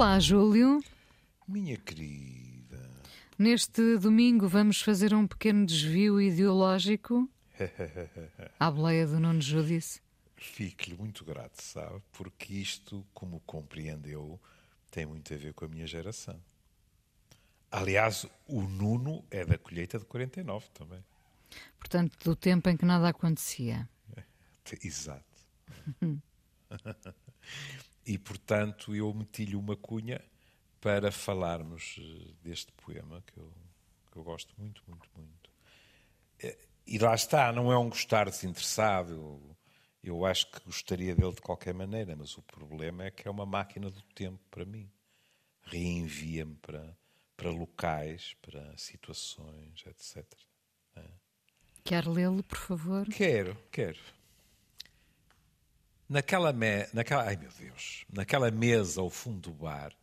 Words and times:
Olá, 0.00 0.18
Júlio. 0.18 0.80
Minha 1.46 1.76
querida. 1.76 2.90
Neste 3.38 3.98
domingo 3.98 4.48
vamos 4.48 4.80
fazer 4.80 5.12
um 5.12 5.26
pequeno 5.26 5.66
desvio 5.66 6.18
ideológico 6.18 7.28
à 8.58 8.70
boleia 8.70 9.06
do 9.06 9.20
Nuno 9.20 9.42
Judice. 9.42 10.00
Fico-lhe 10.38 10.96
muito 10.96 11.22
grato, 11.22 11.62
sabe? 11.62 12.00
Porque 12.12 12.54
isto, 12.54 13.06
como 13.12 13.40
compreendeu, 13.40 14.40
tem 14.90 15.04
muito 15.04 15.34
a 15.34 15.36
ver 15.36 15.52
com 15.52 15.66
a 15.66 15.68
minha 15.68 15.86
geração. 15.86 16.40
Aliás, 17.70 18.26
o 18.48 18.62
Nuno 18.62 19.22
é 19.30 19.44
da 19.44 19.58
colheita 19.58 19.98
de 19.98 20.06
49 20.06 20.66
também. 20.72 21.04
Portanto, 21.78 22.16
do 22.24 22.34
tempo 22.34 22.70
em 22.70 22.76
que 22.78 22.86
nada 22.86 23.10
acontecia. 23.10 23.86
Exato. 24.82 25.26
e, 28.10 28.18
portanto, 28.18 28.92
eu 28.92 29.14
meti-lhe 29.14 29.54
uma 29.54 29.76
cunha 29.76 30.20
para 30.80 31.12
falarmos 31.12 31.94
eh, 31.96 32.32
deste 32.42 32.72
poema 32.72 33.22
que 33.24 33.38
eu, 33.38 33.52
que 34.10 34.16
eu 34.16 34.24
gosto 34.24 34.52
muito, 34.58 34.82
muito, 34.84 35.08
muito. 35.14 35.50
Eh, 36.42 36.58
e 36.88 36.98
lá 36.98 37.14
está, 37.14 37.52
não 37.52 37.70
é 37.70 37.78
um 37.78 37.88
gostar 37.88 38.28
desinteressado. 38.28 39.12
Eu, 39.12 39.56
eu 40.02 40.26
acho 40.26 40.50
que 40.50 40.58
gostaria 40.64 41.14
dele 41.14 41.34
de 41.34 41.40
qualquer 41.40 41.72
maneira, 41.72 42.16
mas 42.16 42.36
o 42.36 42.42
problema 42.42 43.04
é 43.04 43.12
que 43.12 43.28
é 43.28 43.30
uma 43.30 43.46
máquina 43.46 43.88
do 43.88 44.02
tempo 44.12 44.40
para 44.50 44.64
mim. 44.64 44.90
Reenvia-me 45.62 46.56
para, 46.56 46.98
para 47.36 47.50
locais, 47.52 48.34
para 48.42 48.76
situações, 48.76 49.84
etc. 49.86 50.26
É. 50.96 51.04
Quer 51.84 52.08
lê-lo, 52.08 52.42
por 52.42 52.58
favor? 52.58 53.06
Quero, 53.06 53.56
quero. 53.70 54.00
Naquela, 56.10 56.52
me... 56.52 56.88
naquela, 56.92 57.22
ai 57.22 57.36
meu 57.36 57.52
Deus, 57.52 58.04
naquela 58.12 58.50
mesa 58.50 59.00
ao 59.00 59.08
fundo 59.08 59.42
do 59.42 59.52
bar, 59.52 59.96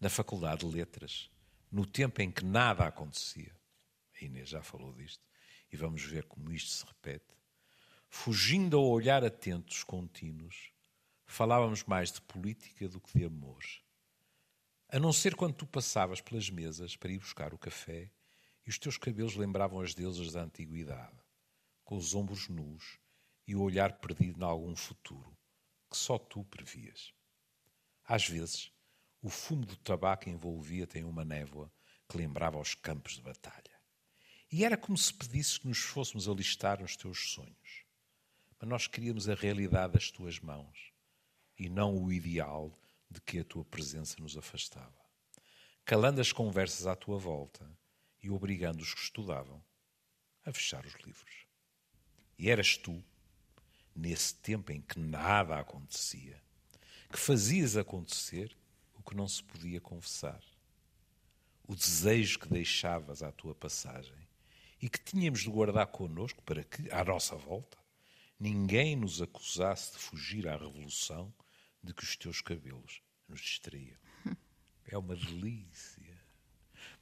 na 0.00 0.08
Faculdade 0.08 0.66
de 0.66 0.74
Letras, 0.74 1.30
no 1.70 1.84
tempo 1.84 2.22
em 2.22 2.30
que 2.30 2.42
nada 2.42 2.86
acontecia, 2.86 3.54
a 4.18 4.24
Inês 4.24 4.48
já 4.48 4.62
falou 4.62 4.94
disto, 4.94 5.22
e 5.70 5.76
vamos 5.76 6.02
ver 6.04 6.24
como 6.24 6.50
isto 6.50 6.70
se 6.70 6.86
repete, 6.86 7.36
fugindo 8.08 8.78
ao 8.78 8.88
olhar 8.88 9.22
atentos 9.22 9.84
contínuos, 9.84 10.72
falávamos 11.26 11.84
mais 11.84 12.10
de 12.10 12.22
política 12.22 12.88
do 12.88 12.98
que 12.98 13.18
de 13.18 13.26
amor. 13.26 13.62
A 14.88 14.98
não 14.98 15.12
ser 15.12 15.34
quando 15.34 15.52
tu 15.52 15.66
passavas 15.66 16.22
pelas 16.22 16.48
mesas 16.48 16.96
para 16.96 17.12
ir 17.12 17.18
buscar 17.18 17.52
o 17.52 17.58
café 17.58 18.10
e 18.66 18.70
os 18.70 18.78
teus 18.78 18.96
cabelos 18.96 19.36
lembravam 19.36 19.82
as 19.82 19.92
deusas 19.92 20.32
da 20.32 20.44
antiguidade, 20.44 21.20
com 21.84 21.94
os 21.94 22.14
ombros 22.14 22.48
nus 22.48 22.98
e 23.46 23.54
o 23.54 23.60
olhar 23.60 23.98
perdido 23.98 24.40
em 24.40 24.48
algum 24.48 24.74
futuro 24.74 25.36
que 25.92 25.98
só 25.98 26.18
tu 26.18 26.42
previas. 26.44 27.12
Às 28.02 28.26
vezes, 28.26 28.72
o 29.20 29.28
fumo 29.28 29.66
do 29.66 29.76
tabaco 29.76 30.28
envolvia-te 30.28 30.98
em 30.98 31.04
uma 31.04 31.24
névoa 31.24 31.70
que 32.08 32.16
lembrava 32.16 32.58
os 32.58 32.74
campos 32.74 33.12
de 33.12 33.20
batalha. 33.20 33.78
E 34.50 34.64
era 34.64 34.76
como 34.76 34.96
se 34.96 35.12
pedisses 35.12 35.58
que 35.58 35.68
nos 35.68 35.78
fôssemos 35.78 36.28
alistar 36.28 36.80
nos 36.80 36.96
teus 36.96 37.32
sonhos. 37.32 37.84
Mas 38.58 38.68
nós 38.68 38.86
queríamos 38.86 39.28
a 39.28 39.34
realidade 39.34 39.92
das 39.92 40.10
tuas 40.10 40.40
mãos 40.40 40.92
e 41.58 41.68
não 41.68 42.02
o 42.02 42.10
ideal 42.10 42.76
de 43.10 43.20
que 43.20 43.40
a 43.40 43.44
tua 43.44 43.64
presença 43.64 44.16
nos 44.18 44.36
afastava. 44.36 45.00
Calando 45.84 46.20
as 46.20 46.32
conversas 46.32 46.86
à 46.86 46.96
tua 46.96 47.18
volta 47.18 47.70
e 48.22 48.30
obrigando 48.30 48.82
os 48.82 48.94
que 48.94 49.00
estudavam 49.00 49.62
a 50.44 50.52
fechar 50.52 50.86
os 50.86 50.94
livros. 51.04 51.46
E 52.38 52.48
eras 52.48 52.76
tu 52.76 53.04
nesse 53.94 54.34
tempo 54.36 54.72
em 54.72 54.80
que 54.80 54.98
nada 54.98 55.58
acontecia, 55.58 56.40
que 57.10 57.18
fazias 57.18 57.76
acontecer 57.76 58.56
o 58.94 59.02
que 59.02 59.16
não 59.16 59.28
se 59.28 59.42
podia 59.42 59.80
confessar. 59.80 60.42
O 61.66 61.74
desejo 61.74 62.38
que 62.38 62.48
deixavas 62.48 63.22
à 63.22 63.30
tua 63.30 63.54
passagem 63.54 64.16
e 64.80 64.88
que 64.88 64.98
tínhamos 64.98 65.40
de 65.40 65.50
guardar 65.50 65.86
connosco 65.86 66.42
para 66.42 66.64
que, 66.64 66.90
à 66.90 67.04
nossa 67.04 67.36
volta, 67.36 67.78
ninguém 68.38 68.96
nos 68.96 69.22
acusasse 69.22 69.92
de 69.92 69.98
fugir 69.98 70.48
à 70.48 70.56
revolução 70.56 71.32
de 71.82 71.94
que 71.94 72.02
os 72.02 72.16
teus 72.16 72.40
cabelos 72.40 73.02
nos 73.28 73.40
distraíam. 73.40 73.98
É 74.84 74.98
uma 74.98 75.16
delícia. 75.16 76.20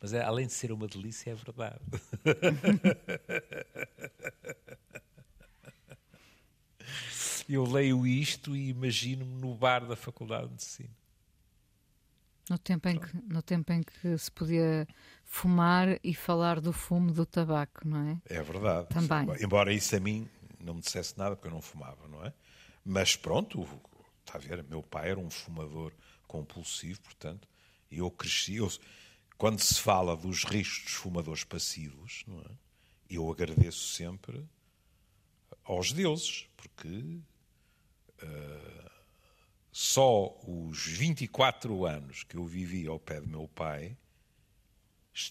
Mas 0.00 0.12
é, 0.12 0.22
além 0.22 0.46
de 0.46 0.52
ser 0.52 0.70
uma 0.70 0.86
delícia, 0.86 1.30
é 1.30 1.34
verdade. 1.34 1.80
eu 7.48 7.64
leio 7.64 8.06
isto 8.06 8.56
e 8.56 8.70
imagino-me 8.70 9.40
no 9.40 9.54
bar 9.54 9.86
da 9.86 9.96
Faculdade 9.96 10.46
de 10.46 10.50
Medicina. 10.52 10.90
No 12.48 12.58
tempo, 12.58 12.88
em 12.88 12.98
que, 12.98 13.16
no 13.28 13.42
tempo 13.42 13.72
em 13.72 13.82
que 13.82 14.18
se 14.18 14.30
podia 14.30 14.86
fumar 15.24 16.00
e 16.02 16.12
falar 16.12 16.60
do 16.60 16.72
fumo 16.72 17.12
do 17.12 17.24
tabaco, 17.24 17.86
não 17.86 18.08
é? 18.08 18.20
É 18.24 18.42
verdade. 18.42 18.88
Também. 18.88 19.36
Embora 19.40 19.72
isso 19.72 19.94
a 19.94 20.00
mim 20.00 20.28
não 20.58 20.74
me 20.74 20.80
dissesse 20.80 21.16
nada, 21.16 21.36
porque 21.36 21.46
eu 21.46 21.52
não 21.52 21.62
fumava, 21.62 22.08
não 22.08 22.24
é? 22.24 22.32
Mas 22.84 23.14
pronto, 23.14 23.66
está 24.26 24.36
a 24.36 24.40
ver, 24.40 24.64
meu 24.64 24.82
pai 24.82 25.10
era 25.10 25.20
um 25.20 25.30
fumador 25.30 25.92
compulsivo, 26.26 27.00
portanto, 27.02 27.46
e 27.90 27.98
eu 27.98 28.10
cresci. 28.10 28.56
Eu, 28.56 28.68
quando 29.38 29.60
se 29.60 29.80
fala 29.80 30.16
dos 30.16 30.44
riscos 30.44 30.84
dos 30.84 30.94
fumadores 30.94 31.44
passivos, 31.44 32.24
não 32.26 32.40
é? 32.40 32.50
eu 33.08 33.30
agradeço 33.30 33.94
sempre 33.94 34.44
aos 35.70 35.92
deuses, 35.92 36.48
porque 36.56 36.88
uh, 38.22 38.90
só 39.70 40.36
os 40.44 40.84
24 40.84 41.86
anos 41.86 42.24
que 42.24 42.36
eu 42.36 42.44
vivi 42.44 42.88
ao 42.88 42.98
pé 42.98 43.20
do 43.20 43.28
meu 43.28 43.46
pai 43.46 43.96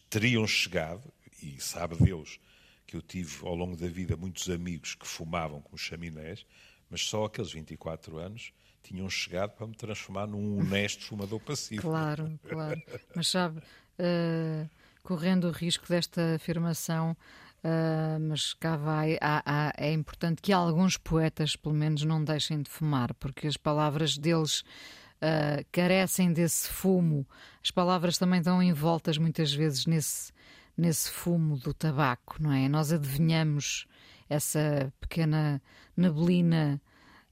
teriam 0.09 0.47
chegado, 0.47 1.11
e 1.41 1.59
sabe 1.59 1.95
Deus 1.97 2.39
que 2.88 2.95
eu 2.95 3.01
tive 3.01 3.45
ao 3.45 3.53
longo 3.53 3.75
da 3.75 3.88
vida 3.88 4.16
muitos 4.16 4.50
amigos 4.50 4.95
que 4.95 5.05
fumavam 5.05 5.61
com 5.61 5.75
chaminés, 5.75 6.45
mas 6.89 7.01
só 7.01 7.25
aqueles 7.25 7.51
24 7.51 8.17
anos 8.17 8.53
tinham 8.81 9.09
chegado 9.09 9.51
para 9.51 9.67
me 9.67 9.75
transformar 9.75 10.25
num 10.25 10.59
honesto 10.59 11.03
fumador 11.03 11.39
passivo. 11.41 11.81
Claro, 11.81 12.39
claro. 12.47 12.81
Mas 13.13 13.27
sabe, 13.27 13.59
uh, 13.59 14.69
correndo 15.03 15.50
o 15.50 15.51
risco 15.51 15.88
desta 15.88 16.35
afirmação, 16.35 17.16
Uh, 17.64 18.20
mas 18.22 18.53
cá 18.53 18.78
vai. 18.78 19.18
Há, 19.20 19.44
há, 19.46 19.74
é 19.78 19.92
importante 19.92 20.42
que 20.42 20.53
alguns 20.53 20.97
poetas, 20.97 21.56
pelo 21.56 21.75
menos, 21.75 22.03
não 22.03 22.24
deixem 22.24 22.62
de 22.62 22.70
fumar, 22.70 23.14
porque 23.16 23.47
as 23.47 23.58
palavras 23.58 24.18
deles 24.18 24.62
uh, 25.22 25.66
carecem 25.72 26.31
desse 26.31 26.69
fumo. 26.69 27.28
As 27.64 27.72
palavras 27.72 28.18
também 28.18 28.40
estão 28.40 28.64
envoltas 28.64 29.18
muitas 29.18 29.53
vezes 29.53 29.86
nesse, 29.86 30.31
nesse 30.78 31.12
fumo 31.12 31.58
do 31.58 31.74
tabaco, 31.74 32.38
não 32.40 32.52
é? 32.53 32.69
Nós 32.69 32.94
adivinhamos 32.94 33.86
essa 34.30 34.94
pequena 35.02 35.62
neblina 35.98 36.81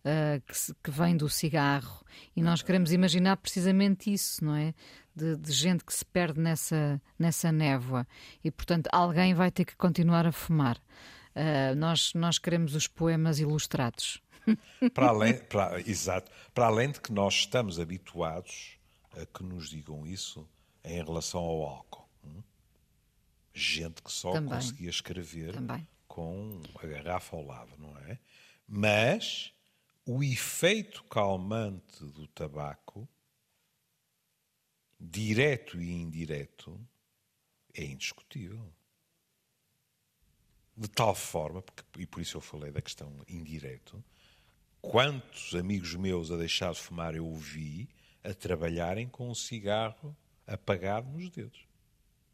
uh, 0.07 0.41
que, 0.41 0.73
que, 0.83 0.91
vem 0.91 1.17
do 1.17 1.29
cigarro 1.29 2.03
e 2.35 2.41
nós 2.41 2.61
queremos 2.61 2.93
imaginar 2.93 3.37
precisamente 3.37 4.11
isso, 4.11 4.43
não 4.43 4.55
é? 4.55 4.73
de, 5.17 5.35
de, 5.35 5.51
gente 5.51 5.83
que 5.83 5.93
se 5.93 6.05
perde 6.05 6.39
nessa, 6.39 7.01
nessa 7.17 7.51
névoa 7.51 8.07
e, 8.43 8.51
portanto, 8.51 8.87
alguém 8.91 9.33
vai 9.33 9.49
ter 9.49 9.65
que 9.65 9.75
continuar 9.75 10.27
a 10.27 10.31
fumar. 10.31 10.77
Uh, 11.35 11.75
nós, 11.75 12.13
nós 12.13 12.37
queremos 12.37 12.75
os 12.75 12.87
poemas 12.87 13.39
ilustrados. 13.39 14.21
Para 14.93 15.09
além, 15.09 15.37
para, 15.37 15.81
exato. 15.81 16.31
Para 16.53 16.67
além 16.67 16.91
de 16.91 17.01
que 17.01 17.11
nós 17.11 17.33
estamos 17.33 17.79
habituados 17.79 18.77
a 19.11 19.25
que 19.25 19.43
nos 19.43 19.69
digam 19.69 20.05
isso 20.05 20.47
em 20.85 21.03
relação 21.03 21.41
ao 21.41 21.63
álcool. 21.63 22.07
Hum? 22.23 22.41
Gente 23.53 24.01
que 24.01 24.11
só 24.11 24.31
Também. 24.31 24.53
conseguia 24.53 24.89
escrever 24.89 25.53
Também. 25.53 25.85
com 26.07 26.61
a 26.81 26.87
garrafa 26.87 27.35
ao 27.35 27.45
lado, 27.45 27.71
não 27.77 27.97
é? 27.97 28.17
Mas 28.65 29.53
o 30.07 30.23
efeito 30.23 31.03
calmante 31.03 32.05
do 32.05 32.25
tabaco 32.27 33.07
direto 34.97 35.81
e 35.81 35.91
indireto, 35.91 36.79
é 37.73 37.83
indiscutível. 37.83 38.73
De 40.75 40.87
tal 40.87 41.13
forma, 41.13 41.61
porque, 41.61 41.83
e 42.01 42.05
por 42.05 42.21
isso 42.21 42.37
eu 42.37 42.41
falei 42.41 42.71
da 42.71 42.81
questão 42.81 43.13
indireto, 43.27 44.01
quantos 44.81 45.53
amigos 45.53 45.93
meus 45.95 46.31
a 46.31 46.37
deixar 46.37 46.71
de 46.71 46.79
fumar 46.79 47.13
eu 47.13 47.33
vi 47.35 47.89
a 48.23 48.33
trabalharem 48.33 49.09
com 49.09 49.29
um 49.29 49.35
cigarro 49.35 50.15
apagado 50.45 51.09
nos 51.09 51.29
dedos. 51.29 51.67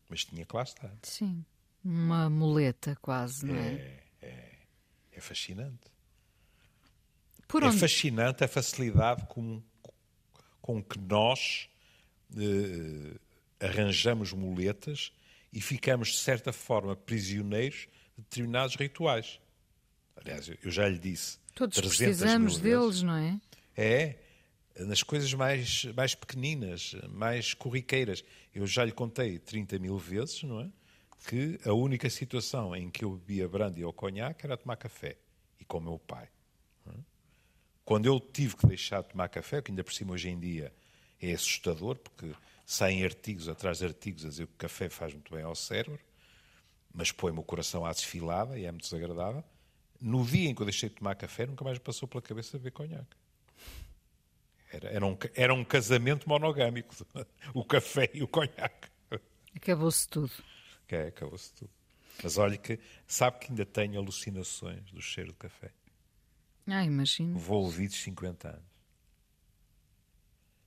Mas 0.10 0.26
tinha 0.26 0.46
que 0.46 0.56
lá 0.56 0.62
estar. 0.62 0.96
Sim, 1.02 1.44
uma 1.84 2.30
muleta 2.30 2.96
quase, 3.02 3.46
não 3.46 3.56
é? 3.56 3.74
É, 3.74 4.04
é, 4.22 4.60
é 5.14 5.22
fascinante. 5.22 5.93
Por 7.54 7.62
é 7.62 7.68
onde? 7.68 7.78
fascinante 7.78 8.44
a 8.44 8.48
facilidade 8.48 9.28
com, 9.28 9.62
com 10.60 10.82
que 10.82 10.98
nós 10.98 11.70
eh, 12.36 13.16
arranjamos 13.60 14.34
muletas 14.34 15.14
e 15.54 15.62
ficamos, 15.62 16.14
de 16.14 16.18
certa 16.18 16.52
forma, 16.52 16.96
prisioneiros 16.96 17.88
de 18.18 18.24
determinados 18.24 18.76
rituais. 18.76 19.40
Aliás, 20.16 20.50
eu 20.64 20.72
já 20.72 20.90
lhe 20.90 20.98
disse. 20.98 21.38
Todos 21.54 21.80
precisamos 21.80 22.58
deles, 22.58 23.04
não 23.04 23.18
é? 23.18 23.40
É. 23.78 24.16
nas 24.80 25.04
coisas 25.04 25.32
mais, 25.36 25.86
mais 25.96 26.16
pequeninas, 26.16 26.96
mais 27.08 27.54
corriqueiras. 27.54 28.26
Eu 28.52 28.66
já 28.66 28.84
lhe 28.84 28.92
contei 28.92 29.38
30 29.38 29.78
mil 29.78 30.00
vezes, 30.00 30.42
não 30.42 30.60
é? 30.60 30.72
Que 31.28 31.60
a 31.64 31.72
única 31.72 32.10
situação 32.10 32.76
em 32.76 32.90
que 32.90 33.06
eu 33.06 33.12
bebia 33.12 33.48
brandy 33.48 33.84
ou 33.84 33.94
conhaque 33.94 34.44
era 34.44 34.58
tomar 34.58 34.76
café. 34.76 35.18
E 35.60 35.66
com 35.66 35.78
o 35.78 35.82
meu 35.82 36.00
pai. 36.00 36.33
Quando 37.86 38.06
eu 38.06 38.20
tive 38.20 38.56
que 38.56 38.68
deixar 38.68 39.02
de 39.02 39.10
tomar 39.10 39.28
café, 39.30 39.62
que 39.62 39.72
ainda 39.72 39.84
por 39.84 39.94
cima 39.94 40.14
hoje 40.14 40.30
em 40.30 40.40
dia 40.40 40.74
é 41.22 41.34
assustador, 41.34 41.98
porque 41.98 42.34
saem 42.66 43.04
artigos 43.04 43.50
atrás 43.50 43.80
de 43.80 43.86
artigos 43.86 44.26
a 44.26 44.30
dizer 44.30 44.48
que 44.48 44.54
o 44.54 44.58
café 44.58 44.90
faz 44.90 45.14
muito 45.14 45.34
bem 45.34 45.44
ao 45.44 45.56
cérebro, 45.56 46.00
mas 46.94 47.12
põe-me 47.12 47.40
o 47.40 47.44
coração 47.44 47.86
à 47.86 47.92
desfilada 47.92 48.58
e 48.58 48.66
é 48.66 48.72
muito 48.72 48.84
desagradável. 48.84 49.44
No 50.00 50.26
dia 50.26 50.50
em 50.50 50.56
que 50.56 50.62
eu 50.62 50.66
deixei 50.66 50.90
de 50.90 50.96
tomar 50.96 51.16
café, 51.16 51.46
nunca 51.46 51.64
mais 51.64 51.78
me 51.78 51.84
passou 51.84 52.08
pela 52.08 52.22
cabeça 52.22 52.58
beber 52.58 52.72
conhaque. 52.72 53.18
Era, 54.72 54.90
era, 54.90 55.06
um, 55.06 55.18
era 55.36 55.54
um 55.54 55.64
casamento 55.64 56.28
monogâmico, 56.28 56.96
o 57.54 57.64
café 57.64 58.10
e 58.14 58.24
o 58.24 58.28
conhaque. 58.28 58.90
Acabou-se 59.56 60.08
tudo. 60.08 60.32
É, 60.90 61.08
acabou-se 61.08 61.52
tudo. 61.54 61.72
Mas 62.22 62.38
olha 62.38 62.58
que 62.58 62.80
sabe 63.08 63.40
que 63.40 63.48
ainda 63.50 63.66
tenho 63.66 64.00
alucinações 64.00 64.92
do 64.92 65.02
cheiro 65.02 65.32
de 65.32 65.38
café. 65.38 65.72
Ah, 66.68 66.84
imagino. 66.84 67.38
Vou 67.38 67.64
ouvidos 67.64 67.98
50 67.98 68.50
anos. 68.50 68.74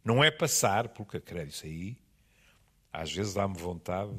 Não 0.05 0.23
é 0.23 0.31
passar, 0.31 0.91
porque 0.91 1.21
creio 1.21 1.49
isso 1.49 1.67
aí, 1.67 1.99
às 2.93 3.13
vezes 3.13 3.35
dá-me 3.35 3.59
vontade 3.59 4.13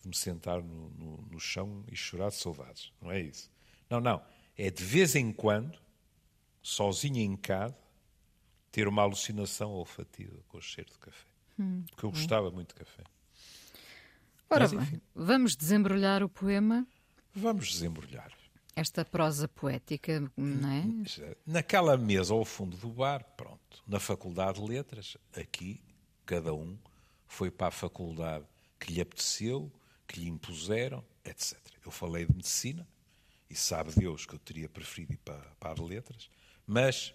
de 0.00 0.08
me 0.08 0.16
sentar 0.16 0.62
no, 0.62 0.90
no, 0.90 1.16
no, 1.30 1.40
chão 1.40 1.84
e 1.88 1.94
chorar 1.94 2.30
de 2.30 2.36
saudades. 2.36 2.92
Não 3.00 3.12
é 3.12 3.20
isso. 3.20 3.50
Não, 3.88 4.00
não. 4.00 4.22
É 4.56 4.70
de 4.70 4.82
vez 4.82 5.14
em 5.14 5.32
quando, 5.32 5.78
sozinho 6.62 7.18
em 7.18 7.36
casa, 7.36 7.76
ter 8.72 8.88
uma 8.88 9.02
alucinação 9.02 9.70
olfativa 9.70 10.36
com 10.48 10.58
o 10.58 10.60
cheiro 10.60 10.90
de 10.90 10.98
café. 10.98 11.26
Hum. 11.58 11.84
Porque 11.90 12.04
eu 12.04 12.10
gostava 12.10 12.48
hum. 12.48 12.52
muito 12.52 12.68
de 12.68 12.74
café. 12.74 13.04
Ora 14.48 14.68
Mas, 14.68 14.72
bem, 14.72 15.02
vamos 15.14 15.54
desembrulhar 15.54 16.22
o 16.22 16.28
poema? 16.28 16.86
Vamos 17.34 17.70
desembrulhar. 17.70 18.32
Esta 18.76 19.04
prosa 19.04 19.48
poética, 19.48 20.20
não 20.36 20.70
é? 20.70 21.34
Naquela 21.44 21.96
mesa 21.96 22.32
ao 22.32 22.44
fundo 22.44 22.76
do 22.76 22.88
bar, 22.88 23.24
pronto. 23.36 23.82
Na 23.86 23.98
Faculdade 23.98 24.60
de 24.60 24.66
Letras, 24.66 25.16
aqui, 25.34 25.82
cada 26.24 26.54
um 26.54 26.78
foi 27.26 27.50
para 27.50 27.68
a 27.68 27.72
faculdade 27.72 28.44
que 28.78 28.92
lhe 28.92 29.00
apeteceu, 29.00 29.70
que 30.06 30.20
lhe 30.20 30.28
impuseram, 30.28 31.04
etc. 31.24 31.58
Eu 31.84 31.90
falei 31.90 32.24
de 32.24 32.34
medicina, 32.34 32.86
e 33.48 33.56
sabe 33.56 33.92
Deus 33.92 34.24
que 34.24 34.34
eu 34.34 34.38
teria 34.38 34.68
preferido 34.68 35.12
ir 35.12 35.18
para, 35.18 35.40
para 35.58 35.74
de 35.74 35.82
letras, 35.82 36.30
mas 36.66 37.12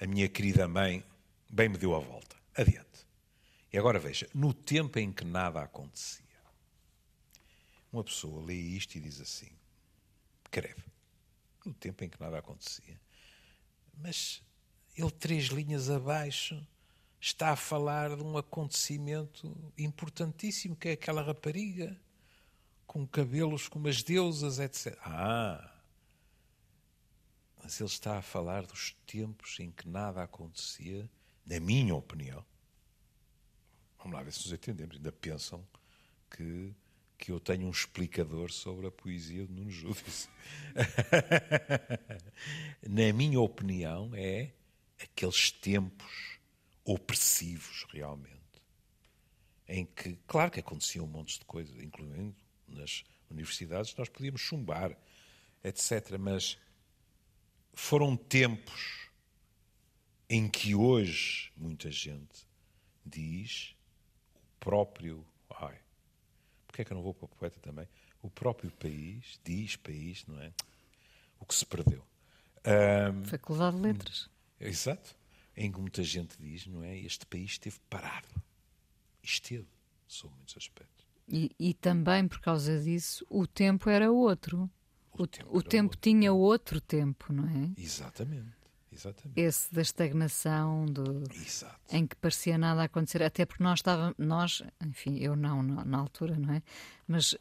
a 0.00 0.06
minha 0.06 0.28
querida 0.28 0.66
mãe 0.66 1.04
bem 1.48 1.68
me 1.68 1.78
deu 1.78 1.94
a 1.94 2.00
volta. 2.00 2.36
Adiante. 2.54 3.06
E 3.72 3.78
agora 3.78 3.98
veja, 3.98 4.28
no 4.34 4.52
tempo 4.52 4.98
em 4.98 5.12
que 5.12 5.24
nada 5.24 5.62
acontecia, 5.62 6.24
uma 7.92 8.02
pessoa 8.02 8.44
lê 8.44 8.54
isto 8.54 8.96
e 8.96 9.00
diz 9.00 9.20
assim, 9.20 9.50
escreve, 10.48 10.82
no 11.64 11.74
tempo 11.74 12.02
em 12.04 12.08
que 12.08 12.20
nada 12.20 12.38
acontecia, 12.38 12.98
mas 13.94 14.42
ele 14.96 15.10
três 15.10 15.46
linhas 15.46 15.90
abaixo 15.90 16.66
está 17.20 17.50
a 17.50 17.56
falar 17.56 18.16
de 18.16 18.22
um 18.22 18.36
acontecimento 18.38 19.72
importantíssimo 19.76 20.76
que 20.76 20.88
é 20.88 20.92
aquela 20.92 21.22
rapariga 21.22 21.98
com 22.86 23.06
cabelos 23.06 23.68
como 23.68 23.86
as 23.88 24.02
deusas, 24.02 24.58
etc. 24.58 24.96
Ah, 25.02 25.78
mas 27.62 27.78
ele 27.80 27.88
está 27.88 28.18
a 28.18 28.22
falar 28.22 28.64
dos 28.64 28.96
tempos 29.06 29.60
em 29.60 29.70
que 29.70 29.86
nada 29.86 30.22
acontecia, 30.22 31.08
na 31.44 31.60
minha 31.60 31.94
opinião. 31.94 32.44
Vamos 33.98 34.14
lá 34.14 34.22
ver 34.22 34.32
se 34.32 34.44
nos 34.44 34.52
entendemos. 34.52 34.96
Ainda 34.96 35.12
pensam 35.12 35.66
que, 36.30 36.74
que 37.18 37.32
eu 37.32 37.40
tenho 37.40 37.66
um 37.66 37.70
explicador 37.70 38.52
sobre 38.52 38.86
a 38.86 38.90
poesia 38.90 39.44
de 39.44 39.52
Nuno 39.52 39.70
Júdice. 39.70 40.28
na 42.88 43.12
minha 43.12 43.40
opinião, 43.40 44.12
é 44.14 44.52
aqueles 45.02 45.50
tempos 45.50 46.38
opressivos, 46.84 47.84
realmente, 47.92 48.38
em 49.66 49.84
que, 49.84 50.18
claro 50.26 50.50
que 50.50 50.60
aconteciam 50.60 51.04
um 51.04 51.08
monte 51.08 51.38
de 51.38 51.44
coisas, 51.44 51.76
incluindo 51.82 52.36
nas 52.66 53.04
universidades, 53.30 53.94
nós 53.96 54.08
podíamos 54.08 54.40
chumbar, 54.40 54.96
etc. 55.62 56.16
Mas 56.18 56.58
foram 57.74 58.16
tempos 58.16 59.08
em 60.28 60.48
que 60.48 60.74
hoje 60.74 61.52
muita 61.56 61.90
gente 61.90 62.46
diz 63.04 63.74
o 64.34 64.60
próprio. 64.60 65.26
Porque 66.78 66.82
é 66.82 66.84
que 66.84 66.92
eu 66.92 66.94
não 66.94 67.02
vou 67.02 67.12
para 67.12 67.24
o 67.24 67.28
poeta 67.28 67.58
também? 67.58 67.88
O 68.22 68.30
próprio 68.30 68.70
país, 68.70 69.40
diz 69.44 69.74
país, 69.74 70.24
não 70.28 70.40
é? 70.40 70.52
O 71.40 71.44
que 71.44 71.52
se 71.52 71.66
perdeu. 71.66 72.04
Um, 72.64 73.24
Faculdade 73.24 73.76
de 73.76 73.82
Letras. 73.82 74.30
Exato. 74.60 75.16
Em 75.56 75.72
que 75.72 75.80
muita 75.80 76.04
gente 76.04 76.36
diz, 76.38 76.68
não 76.68 76.84
é? 76.84 76.96
Este 76.96 77.26
país 77.26 77.50
esteve 77.50 77.80
parado. 77.90 78.28
Esteve, 79.20 79.66
sob 80.06 80.32
muitos 80.36 80.56
aspectos. 80.56 81.04
E, 81.26 81.50
e 81.58 81.74
também 81.74 82.28
por 82.28 82.40
causa 82.40 82.80
disso, 82.80 83.26
o 83.28 83.44
tempo 83.44 83.90
era 83.90 84.12
outro. 84.12 84.70
O, 85.12 85.26
tempo, 85.26 85.58
o 85.58 85.60
tempo 85.60 85.88
outro. 85.88 86.00
tinha 86.00 86.32
outro 86.32 86.80
tempo, 86.80 87.32
não 87.32 87.48
é? 87.48 87.72
Exatamente. 87.76 88.56
Exatamente. 88.90 89.38
Esse 89.38 89.72
da 89.72 89.82
estagnação, 89.82 90.86
do, 90.86 91.22
em 91.90 92.06
que 92.06 92.16
parecia 92.16 92.56
nada 92.56 92.82
acontecer, 92.82 93.22
até 93.22 93.44
porque 93.44 93.62
nós 93.62 93.80
estávamos, 93.80 94.14
nós, 94.18 94.62
enfim, 94.84 95.18
eu 95.18 95.36
não 95.36 95.62
na, 95.62 95.84
na 95.84 95.98
altura, 95.98 96.36
não 96.38 96.54
é? 96.54 96.62
Mas 97.06 97.36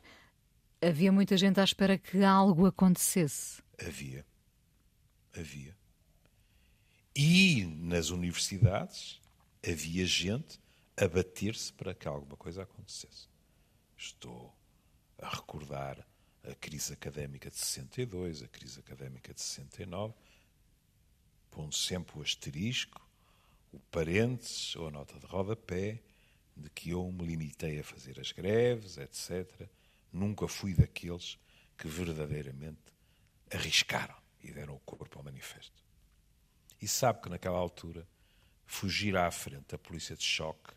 havia 0.82 1.12
muita 1.12 1.38
gente 1.38 1.60
à 1.60 1.64
espera 1.64 1.98
que 1.98 2.24
algo 2.24 2.66
acontecesse. 2.66 3.62
Havia. 3.80 4.26
Havia. 5.36 5.76
E 7.16 7.66
nas 7.66 8.10
universidades 8.10 9.20
havia 9.68 10.06
gente 10.06 10.60
a 10.96 11.08
bater-se 11.08 11.72
para 11.74 11.94
que 11.94 12.08
alguma 12.08 12.36
coisa 12.36 12.64
acontecesse. 12.64 13.28
Estou 13.98 14.54
a 15.20 15.30
recordar 15.30 16.06
a 16.44 16.56
crise 16.56 16.94
académica 16.94 17.50
de 17.50 17.58
62, 17.58 18.44
a 18.44 18.48
crise 18.48 18.80
académica 18.80 19.34
de 19.34 19.42
69, 19.42 20.14
pondo 21.58 21.74
sempre 21.74 22.20
o 22.20 22.22
asterisco, 22.22 23.02
o 23.74 23.80
parênteses 23.80 24.76
ou 24.76 24.90
a 24.90 24.92
nota 24.92 25.20
de 25.20 25.26
rodapé 25.26 26.00
de 26.56 26.70
que 26.70 26.92
eu 26.92 27.12
me 27.12 27.26
limitei 27.26 27.80
a 27.80 27.84
fazer 27.84 28.20
as 28.20 28.32
greves, 28.32 29.00
etc. 29.00 29.68
Nunca 30.14 30.48
fui 30.48 30.76
daqueles 30.76 31.40
que 31.76 31.88
verdadeiramente 31.88 32.94
arriscaram 33.52 34.16
e 34.44 34.52
deram 34.52 34.76
o 34.76 34.80
corpo 34.82 35.18
ao 35.18 35.26
manifesto. 35.26 35.84
E 36.80 36.88
sabe 36.88 37.24
que 37.24 37.30
naquela 37.30 37.58
altura 37.58 38.08
fugir 38.64 39.18
à 39.18 39.32
frente 39.32 39.70
da 39.70 39.80
polícia 39.80 40.16
de 40.16 40.24
choque, 40.24 40.76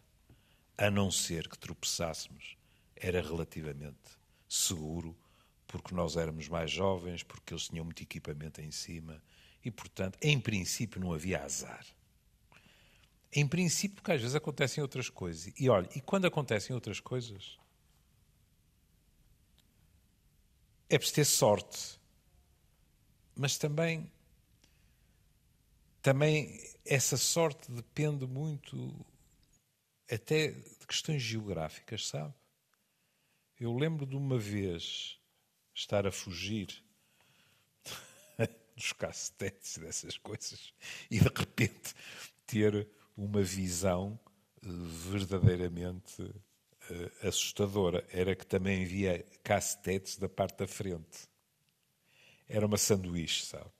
a 0.78 0.90
não 0.90 1.10
ser 1.10 1.46
que 1.46 1.58
tropeçássemos, 1.58 2.56
era 2.96 3.20
relativamente 3.20 4.18
seguro 4.48 5.14
porque 5.66 5.94
nós 5.94 6.16
éramos 6.16 6.48
mais 6.48 6.70
jovens, 6.70 7.22
porque 7.22 7.52
eles 7.52 7.68
tinham 7.68 7.84
muito 7.84 8.02
equipamento 8.02 8.62
em 8.62 8.70
cima 8.70 9.22
e, 9.64 9.70
portanto, 9.70 10.18
em 10.22 10.40
princípio 10.40 11.00
não 11.00 11.12
havia 11.12 11.42
azar. 11.42 11.84
Em 13.32 13.46
princípio, 13.46 13.96
porque 13.96 14.12
às 14.12 14.20
vezes 14.20 14.34
acontecem 14.34 14.82
outras 14.82 15.08
coisas. 15.08 15.52
E 15.58 15.68
olha, 15.68 15.88
e 15.94 16.00
quando 16.00 16.26
acontecem 16.26 16.74
outras 16.74 16.98
coisas, 16.98 17.58
é 20.88 20.98
preciso 20.98 21.14
ter 21.14 21.24
sorte. 21.24 22.00
Mas 23.36 23.56
também, 23.56 24.10
também 26.02 26.60
essa 26.84 27.16
sorte 27.16 27.70
depende 27.70 28.26
muito 28.26 29.06
até 30.10 30.48
de 30.48 30.86
questões 30.86 31.22
geográficas, 31.22 32.08
sabe? 32.08 32.34
Eu 33.58 33.72
lembro 33.76 34.04
de 34.04 34.16
uma 34.16 34.38
vez 34.38 35.20
estar 35.72 36.06
a 36.06 36.10
fugir 36.10 36.84
dos 38.80 38.92
cacetetes 38.94 39.76
e 39.76 39.80
dessas 39.80 40.16
coisas 40.16 40.72
e 41.10 41.20
de 41.20 41.28
repente 41.28 41.94
ter 42.46 42.88
uma 43.16 43.42
visão 43.42 44.18
eh, 44.62 44.68
verdadeiramente 45.10 46.22
uh, 46.22 47.28
assustadora. 47.28 48.04
Era 48.10 48.34
que 48.34 48.46
também 48.46 48.84
via 48.84 49.24
cacetetes 49.44 50.16
da 50.16 50.28
parte 50.28 50.58
da 50.58 50.66
frente. 50.66 51.28
Era 52.48 52.66
uma 52.66 52.78
sanduíche, 52.78 53.44
sabe? 53.44 53.70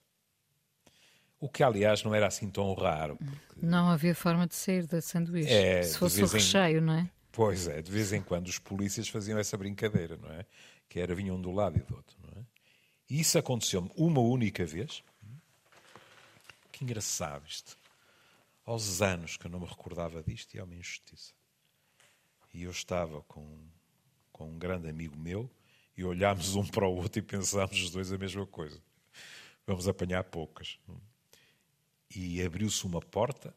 O 1.41 1.49
que, 1.49 1.63
aliás, 1.63 2.05
não 2.05 2.15
era 2.15 2.27
assim 2.27 2.51
tão 2.51 2.73
raro. 2.75 3.17
Porque... 3.17 3.67
Não 3.67 3.89
havia 3.89 4.15
forma 4.15 4.47
de 4.47 4.55
sair 4.55 4.87
da 4.87 5.01
sanduíche. 5.01 5.51
É, 5.51 5.83
Se 5.83 5.97
fosse 5.97 6.23
o 6.23 6.27
recheio, 6.27 6.79
em... 6.79 6.83
não 6.83 6.93
é? 6.93 7.11
Pois 7.33 7.67
é, 7.67 7.81
de 7.81 7.91
vez 7.91 8.13
em 8.13 8.21
quando 8.21 8.49
os 8.49 8.59
polícias 8.59 9.09
faziam 9.09 9.39
essa 9.39 9.57
brincadeira, 9.57 10.17
não 10.19 10.31
é? 10.31 10.45
que 10.91 10.99
era 10.99 11.15
vinham 11.15 11.41
de 11.41 11.47
um 11.47 11.55
lado 11.55 11.79
e 11.79 11.83
do 11.83 11.95
outro. 11.95 12.17
E 13.11 13.21
isso 13.21 13.37
aconteceu-me 13.37 13.91
uma 13.97 14.21
única 14.21 14.65
vez. 14.65 15.03
Que 16.71 16.85
engraçado 16.85 17.45
isto. 17.47 17.77
aos 18.65 19.03
anos 19.03 19.37
que 19.37 19.47
eu 19.47 19.51
não 19.51 19.59
me 19.59 19.67
recordava 19.67 20.23
disto 20.23 20.55
e 20.55 20.59
é 20.59 20.63
uma 20.63 20.77
injustiça. 20.77 21.35
E 22.55 22.63
eu 22.63 22.71
estava 22.71 23.21
com, 23.23 23.59
com 24.33 24.49
um 24.49 24.59
grande 24.59 24.89
amigo 24.89 25.17
meu 25.17 25.51
e 25.97 26.05
olhámos 26.05 26.55
um 26.55 26.65
para 26.65 26.87
o 26.87 26.95
outro 26.95 27.19
e 27.19 27.23
pensámos 27.23 27.83
os 27.83 27.91
dois 27.91 28.13
a 28.13 28.19
mesma 28.19 28.47
coisa. 28.47 28.81
Vamos 29.67 29.89
apanhar 29.89 30.23
poucas. 30.25 30.79
E 32.15 32.41
abriu-se 32.43 32.87
uma 32.87 33.01
porta 33.01 33.53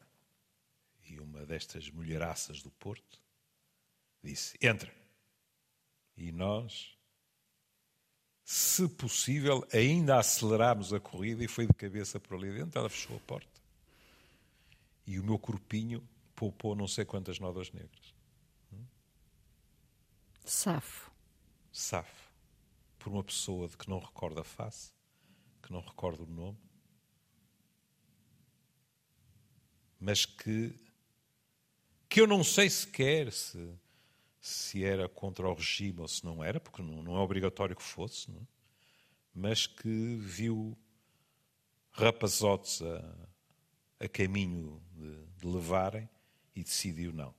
e 1.04 1.18
uma 1.20 1.46
destas 1.46 1.88
mulheraças 1.90 2.60
do 2.60 2.70
Porto 2.72 3.20
disse: 4.22 4.58
Entra. 4.60 4.92
E 6.16 6.30
nós, 6.32 6.96
se 8.44 8.86
possível, 8.88 9.66
ainda 9.72 10.18
acelerámos 10.18 10.92
a 10.92 11.00
corrida 11.00 11.42
e 11.42 11.48
foi 11.48 11.66
de 11.66 11.72
cabeça 11.72 12.20
por 12.20 12.36
ali 12.36 12.52
dentro. 12.52 12.78
Ela 12.78 12.90
fechou 12.90 13.16
a 13.16 13.20
porta. 13.20 13.60
E 15.06 15.18
o 15.18 15.24
meu 15.24 15.38
corpinho 15.38 16.06
poupou 16.36 16.74
não 16.74 16.86
sei 16.86 17.04
quantas 17.04 17.38
nodas 17.38 17.72
negras. 17.72 18.14
Safo. 20.44 21.10
Safo. 21.72 22.30
Por 22.98 23.12
uma 23.12 23.24
pessoa 23.24 23.66
de 23.66 23.76
que 23.76 23.88
não 23.88 23.98
recorda 23.98 24.42
a 24.42 24.44
face, 24.44 24.92
que 25.62 25.72
não 25.72 25.80
recorda 25.80 26.22
o 26.22 26.26
nome, 26.26 26.58
mas 29.98 30.26
que, 30.26 30.78
que 32.08 32.20
eu 32.20 32.26
não 32.26 32.44
sei 32.44 32.68
sequer 32.68 33.32
se, 33.32 33.74
se 34.44 34.84
era 34.84 35.08
contra 35.08 35.48
o 35.48 35.54
regime 35.54 36.00
ou 36.00 36.08
se 36.08 36.24
não 36.24 36.44
era, 36.44 36.60
porque 36.60 36.82
não, 36.82 37.02
não 37.02 37.16
é 37.16 37.20
obrigatório 37.20 37.74
que 37.74 37.82
fosse? 37.82 38.30
É? 38.30 38.54
mas 39.34 39.66
que 39.66 40.16
viu 40.16 40.78
rapazotes 41.92 42.82
a, 42.82 43.28
a 44.04 44.08
caminho 44.08 44.80
de, 44.92 45.26
de 45.40 45.46
levarem 45.46 46.08
e 46.54 46.62
decidiu 46.62 47.12
não. 47.12 47.34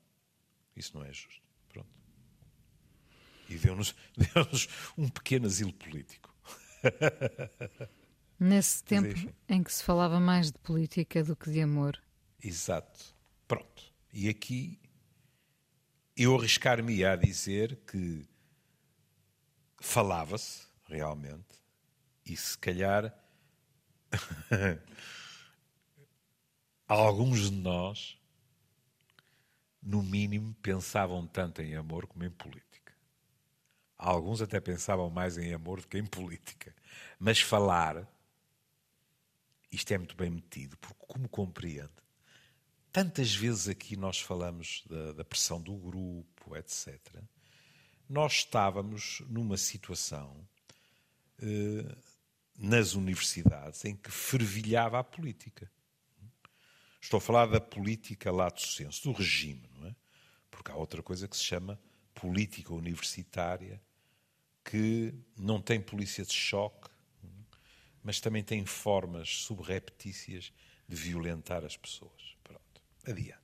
Isso 0.75 0.97
não 0.97 1.05
é 1.05 1.13
justo. 1.13 1.41
Pronto. 1.69 1.87
E 3.47 3.55
deu-nos 3.57 3.95
deu 4.17 4.47
um 4.97 5.07
pequeno 5.07 5.45
asilo 5.47 5.71
político. 5.71 6.35
Nesse 8.37 8.83
tempo 8.83 9.31
em 9.47 9.63
que 9.63 9.71
se 9.71 9.83
falava 9.83 10.19
mais 10.19 10.51
de 10.51 10.57
política 10.57 11.23
do 11.23 11.35
que 11.35 11.49
de 11.49 11.61
amor. 11.61 12.01
Exato. 12.43 13.15
Pronto. 13.47 13.93
E 14.11 14.27
aqui 14.27 14.77
eu 16.15 16.35
arriscar-me 16.35 17.03
a 17.03 17.15
dizer 17.15 17.75
que 17.87 18.25
falava-se 19.79 20.65
realmente 20.87 21.61
e 22.25 22.37
se 22.37 22.57
calhar 22.57 23.13
alguns 26.87 27.49
de 27.49 27.55
nós, 27.57 28.17
no 29.81 30.01
mínimo, 30.01 30.55
pensavam 30.61 31.27
tanto 31.27 31.61
em 31.61 31.75
amor 31.75 32.07
como 32.07 32.23
em 32.23 32.31
política. 32.31 32.93
Alguns 33.97 34.41
até 34.41 34.59
pensavam 34.59 35.09
mais 35.09 35.37
em 35.37 35.53
amor 35.53 35.81
do 35.81 35.87
que 35.87 35.97
em 35.97 36.05
política. 36.05 36.73
Mas 37.19 37.39
falar, 37.41 38.07
isto 39.71 39.91
é 39.91 39.97
muito 39.97 40.15
bem 40.15 40.29
metido, 40.29 40.77
porque, 40.77 41.05
como 41.07 41.29
compreende, 41.29 41.91
tantas 42.95 43.35
vezes 43.35 43.67
aqui 43.67 43.97
nós 43.97 44.21
falamos 44.21 44.81
da, 44.89 45.11
da 45.11 45.25
pressão 45.25 45.61
do 45.61 45.75
grupo, 45.75 46.55
etc. 46.55 46.97
Nós 48.07 48.35
estávamos 48.35 49.21
numa 49.27 49.57
situação 49.57 50.47
eh, 51.37 51.93
nas 52.57 52.93
universidades 52.93 53.83
em 53.83 53.97
que 53.97 54.09
fervilhava 54.09 54.97
a 54.97 55.03
política. 55.03 55.69
Estou 57.01 57.17
a 57.17 57.21
falar 57.21 57.47
da 57.47 57.59
política 57.59 58.31
lato 58.31 58.65
senso, 58.65 59.03
do 59.03 59.11
regime, 59.11 59.69
não 59.77 59.89
é? 59.89 59.95
Porque 60.49 60.71
há 60.71 60.75
outra 60.77 61.03
coisa 61.03 61.27
que 61.27 61.35
se 61.35 61.43
chama 61.43 61.77
política 62.13 62.73
universitária, 62.73 63.81
que 64.63 65.13
não 65.35 65.61
tem 65.61 65.81
polícia 65.81 66.23
de 66.23 66.33
choque, 66.33 66.89
mas 68.01 68.21
também 68.21 68.41
tem 68.41 68.65
formas 68.65 69.27
subreptícias 69.43 70.53
de 70.87 70.95
violentar 70.95 71.65
as 71.65 71.75
pessoas 71.75 72.34
adiante. 73.05 73.39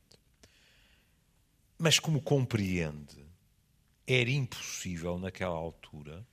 Mas, 1.77 1.99
como 1.99 2.21
compreende, 2.21 3.25
era 4.05 4.29
impossível 4.29 5.17
naquela 5.17 5.55
altura, 5.55 6.25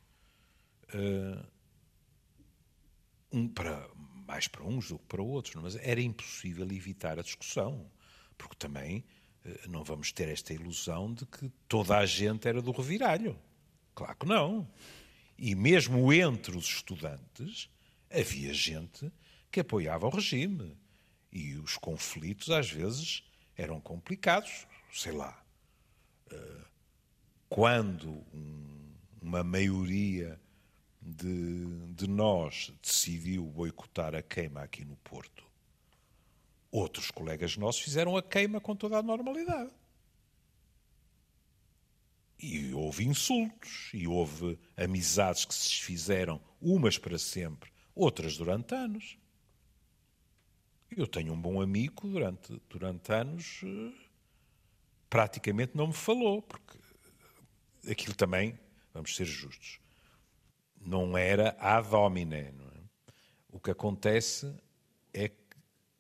uh, 0.95 1.47
um, 3.33 3.49
para, 3.49 3.89
mais 4.27 4.49
para 4.49 4.65
uns 4.65 4.89
do 4.89 4.99
que 4.99 5.07
para 5.07 5.23
outros, 5.23 5.55
mas 5.55 5.77
era 5.77 6.01
impossível 6.01 6.67
evitar 6.71 7.19
a 7.19 7.23
discussão, 7.23 7.91
porque 8.37 8.57
também 8.57 9.05
uh, 9.45 9.71
não 9.71 9.85
vamos 9.85 10.13
ter 10.13 10.29
esta 10.29 10.53
ilusão 10.53 11.15
de 11.15 11.25
que 11.25 11.51
toda 11.67 11.97
a 11.97 12.05
gente 12.05 12.47
era 12.47 12.61
do 12.61 12.73
reviralho. 12.73 13.39
Claro 13.95 14.17
que 14.17 14.27
não. 14.27 14.71
E 15.39 15.55
mesmo 15.55 16.13
entre 16.13 16.57
os 16.57 16.67
estudantes, 16.67 17.71
havia 18.11 18.53
gente 18.53 19.11
que 19.51 19.61
apoiava 19.61 20.07
o 20.07 20.11
regime 20.11 20.77
e 21.33 21.57
os 21.57 21.77
conflitos, 21.77 22.51
às 22.51 22.71
vezes, 22.71 23.23
eram 23.57 23.81
complicados. 23.81 24.67
Sei 24.93 25.13
lá. 25.13 25.43
Eh, 26.31 26.65
quando 27.49 28.25
uma 29.21 29.43
maioria 29.43 30.41
de, 31.01 31.93
de 31.95 32.07
nós 32.07 32.73
decidiu 32.83 33.45
boicotar 33.45 34.15
a 34.15 34.23
queima 34.23 34.63
aqui 34.63 34.85
no 34.85 34.97
Porto, 34.97 35.45
outros 36.71 37.11
colegas 37.11 37.57
nossos 37.57 37.83
fizeram 37.83 38.17
a 38.17 38.23
queima 38.23 38.61
com 38.61 38.77
toda 38.77 38.99
a 38.99 39.03
normalidade. 39.03 39.73
E 42.41 42.73
houve 42.73 43.05
insultos, 43.05 43.91
e 43.93 44.07
houve 44.07 44.59
amizades 44.77 45.45
que 45.45 45.55
se 45.55 45.71
desfizeram, 45.71 46.41
umas 46.61 46.97
para 46.97 47.19
sempre, 47.19 47.73
outras 47.95 48.37
durante 48.37 48.75
anos. 48.75 49.19
Eu 50.99 51.07
tenho 51.07 51.33
um 51.33 51.41
bom 51.41 51.63
amigo 51.63 52.09
durante, 52.09 52.61
durante 52.69 53.13
anos, 53.13 53.61
eh, 53.63 53.93
praticamente 55.09 55.77
não 55.77 55.87
me 55.87 55.93
falou, 55.93 56.43
porque 56.43 56.77
aquilo 57.89 58.17
também, 58.17 58.59
vamos 58.93 59.15
ser 59.15 59.25
justos, 59.25 59.79
não 60.81 61.17
era 61.17 61.57
ad 61.61 61.95
hominem. 61.95 62.47
É? 62.49 63.13
O 63.49 63.61
que 63.61 63.71
acontece 63.71 64.53
é 65.15 65.29
que 65.29 65.37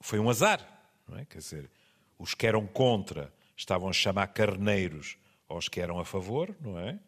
foi 0.00 0.18
um 0.18 0.28
azar, 0.28 0.66
é? 1.12 1.24
Quer 1.26 1.38
dizer, 1.38 1.70
os 2.18 2.34
que 2.34 2.48
eram 2.48 2.66
contra 2.66 3.32
estavam 3.56 3.88
a 3.88 3.92
chamar 3.92 4.26
carneiros 4.26 5.16
aos 5.48 5.68
que 5.68 5.80
eram 5.80 6.00
a 6.00 6.04
favor, 6.04 6.56
não 6.60 6.76
é? 6.76 6.98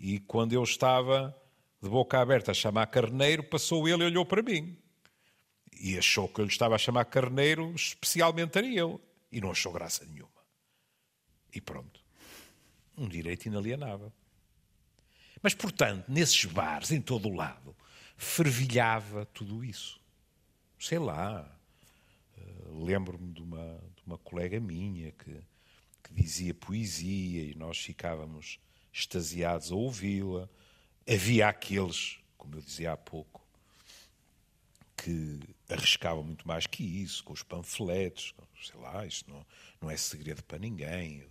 E 0.00 0.20
quando 0.20 0.54
eu 0.54 0.62
estava 0.62 1.36
de 1.82 1.88
boca 1.90 2.18
aberta 2.18 2.52
a 2.52 2.54
chamar 2.54 2.86
carneiro, 2.86 3.44
passou 3.44 3.86
ele 3.86 4.04
e 4.04 4.06
olhou 4.06 4.24
para 4.24 4.42
mim 4.42 4.74
e 5.80 5.96
achou 5.96 6.28
que 6.28 6.40
eu 6.40 6.44
lhe 6.44 6.50
estava 6.50 6.74
a 6.74 6.78
chamar 6.78 7.06
carneiro, 7.06 7.74
especialmente 7.74 8.58
era 8.58 8.66
eu. 8.66 9.00
E 9.32 9.40
não 9.40 9.50
achou 9.50 9.72
graça 9.72 10.04
nenhuma. 10.04 10.28
E 11.54 11.60
pronto. 11.60 12.04
Um 12.96 13.08
direito 13.08 13.46
inalienável. 13.46 14.12
Mas, 15.42 15.54
portanto, 15.54 16.04
nesses 16.06 16.44
bares, 16.44 16.90
em 16.90 17.00
todo 17.00 17.28
o 17.28 17.34
lado, 17.34 17.74
fervilhava 18.14 19.24
tudo 19.26 19.64
isso. 19.64 19.98
Sei 20.78 20.98
lá. 20.98 21.50
Eh, 22.36 22.42
lembro-me 22.66 23.32
de 23.32 23.40
uma, 23.40 23.80
de 23.96 24.02
uma 24.04 24.18
colega 24.18 24.60
minha 24.60 25.12
que, 25.12 25.40
que 26.02 26.12
dizia 26.12 26.52
poesia 26.52 27.42
e 27.42 27.54
nós 27.54 27.78
ficávamos 27.78 28.58
extasiados 28.92 29.72
a 29.72 29.74
ouvi-la. 29.74 30.46
Havia 31.08 31.48
aqueles, 31.48 32.18
como 32.36 32.56
eu 32.56 32.60
dizia 32.60 32.92
há 32.92 32.96
pouco, 32.98 33.40
que 34.94 35.40
arriscavam 35.72 36.22
muito 36.22 36.46
mais 36.46 36.66
que 36.66 36.82
isso, 36.82 37.22
com 37.24 37.32
os 37.32 37.42
panfletos, 37.42 38.34
sei 38.62 38.78
lá, 38.80 39.06
isso 39.06 39.24
não, 39.28 39.46
não 39.80 39.90
é 39.90 39.96
segredo 39.96 40.42
para 40.44 40.58
ninguém. 40.58 41.26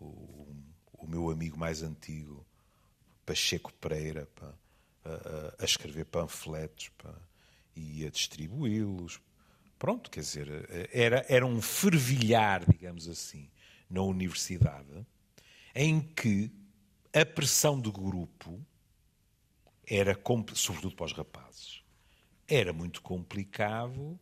O, 0.00 0.54
o 0.92 1.06
meu 1.06 1.30
amigo 1.30 1.58
mais 1.58 1.82
antigo, 1.82 2.46
Pacheco 3.24 3.72
Pereira, 3.74 4.26
pá, 4.34 4.54
a, 5.04 5.62
a, 5.62 5.64
escrever 5.64 6.04
panfletos 6.06 6.90
pá, 6.90 7.14
e 7.74 8.06
a 8.06 8.10
distribuí-los. 8.10 9.20
Pronto, 9.78 10.10
quer 10.10 10.20
dizer, 10.20 10.48
era, 10.92 11.24
era 11.28 11.44
um 11.44 11.60
fervilhar, 11.60 12.64
digamos 12.70 13.08
assim, 13.08 13.50
na 13.90 14.02
universidade, 14.02 15.06
em 15.74 16.00
que 16.00 16.52
a 17.12 17.26
pressão 17.26 17.78
do 17.80 17.90
grupo 17.90 18.64
era, 19.86 20.18
sobretudo 20.54 20.94
para 20.94 21.06
os 21.06 21.12
rapazes, 21.12 21.81
era 22.52 22.70
muito 22.70 23.00
complicado, 23.00 24.20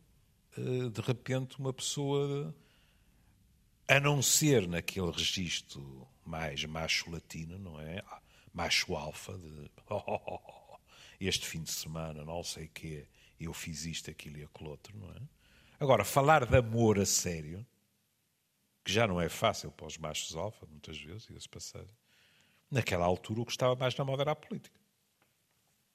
eh, 0.56 0.88
de 0.88 1.00
repente, 1.00 1.58
uma 1.58 1.72
pessoa, 1.72 2.54
a 3.88 3.98
não 3.98 4.22
ser 4.22 4.68
naquele 4.68 5.10
registro 5.10 6.06
mais 6.24 6.64
macho 6.64 7.10
latino, 7.10 7.58
não 7.58 7.80
é? 7.80 8.00
Macho 8.54 8.94
alfa, 8.94 9.36
de 9.36 9.68
oh, 9.90 10.02
oh, 10.06 10.40
oh, 10.48 10.78
este 11.20 11.44
fim 11.44 11.60
de 11.60 11.72
semana, 11.72 12.24
não 12.24 12.44
sei 12.44 12.66
o 12.66 12.70
quê, 12.70 13.08
eu 13.40 13.52
fiz 13.52 13.84
isto, 13.84 14.08
aquilo 14.08 14.38
e 14.38 14.44
aquilo 14.44 14.70
outro, 14.70 14.96
não 14.96 15.10
é? 15.10 15.20
Agora, 15.80 16.04
falar 16.04 16.46
de 16.46 16.56
amor 16.56 17.00
a 17.00 17.06
sério, 17.06 17.66
que 18.84 18.92
já 18.92 19.08
não 19.08 19.20
é 19.20 19.28
fácil 19.28 19.72
para 19.72 19.88
os 19.88 19.98
machos 19.98 20.36
alfa, 20.36 20.66
muitas 20.66 20.96
vezes, 21.00 21.28
e 21.30 21.40
se 21.40 21.48
passar. 21.48 21.84
Naquela 22.70 23.06
altura, 23.06 23.40
o 23.40 23.44
que 23.44 23.50
estava 23.50 23.74
mais 23.74 23.96
na 23.96 24.04
moda 24.04 24.22
era 24.22 24.30
a 24.30 24.36
política. 24.36 24.78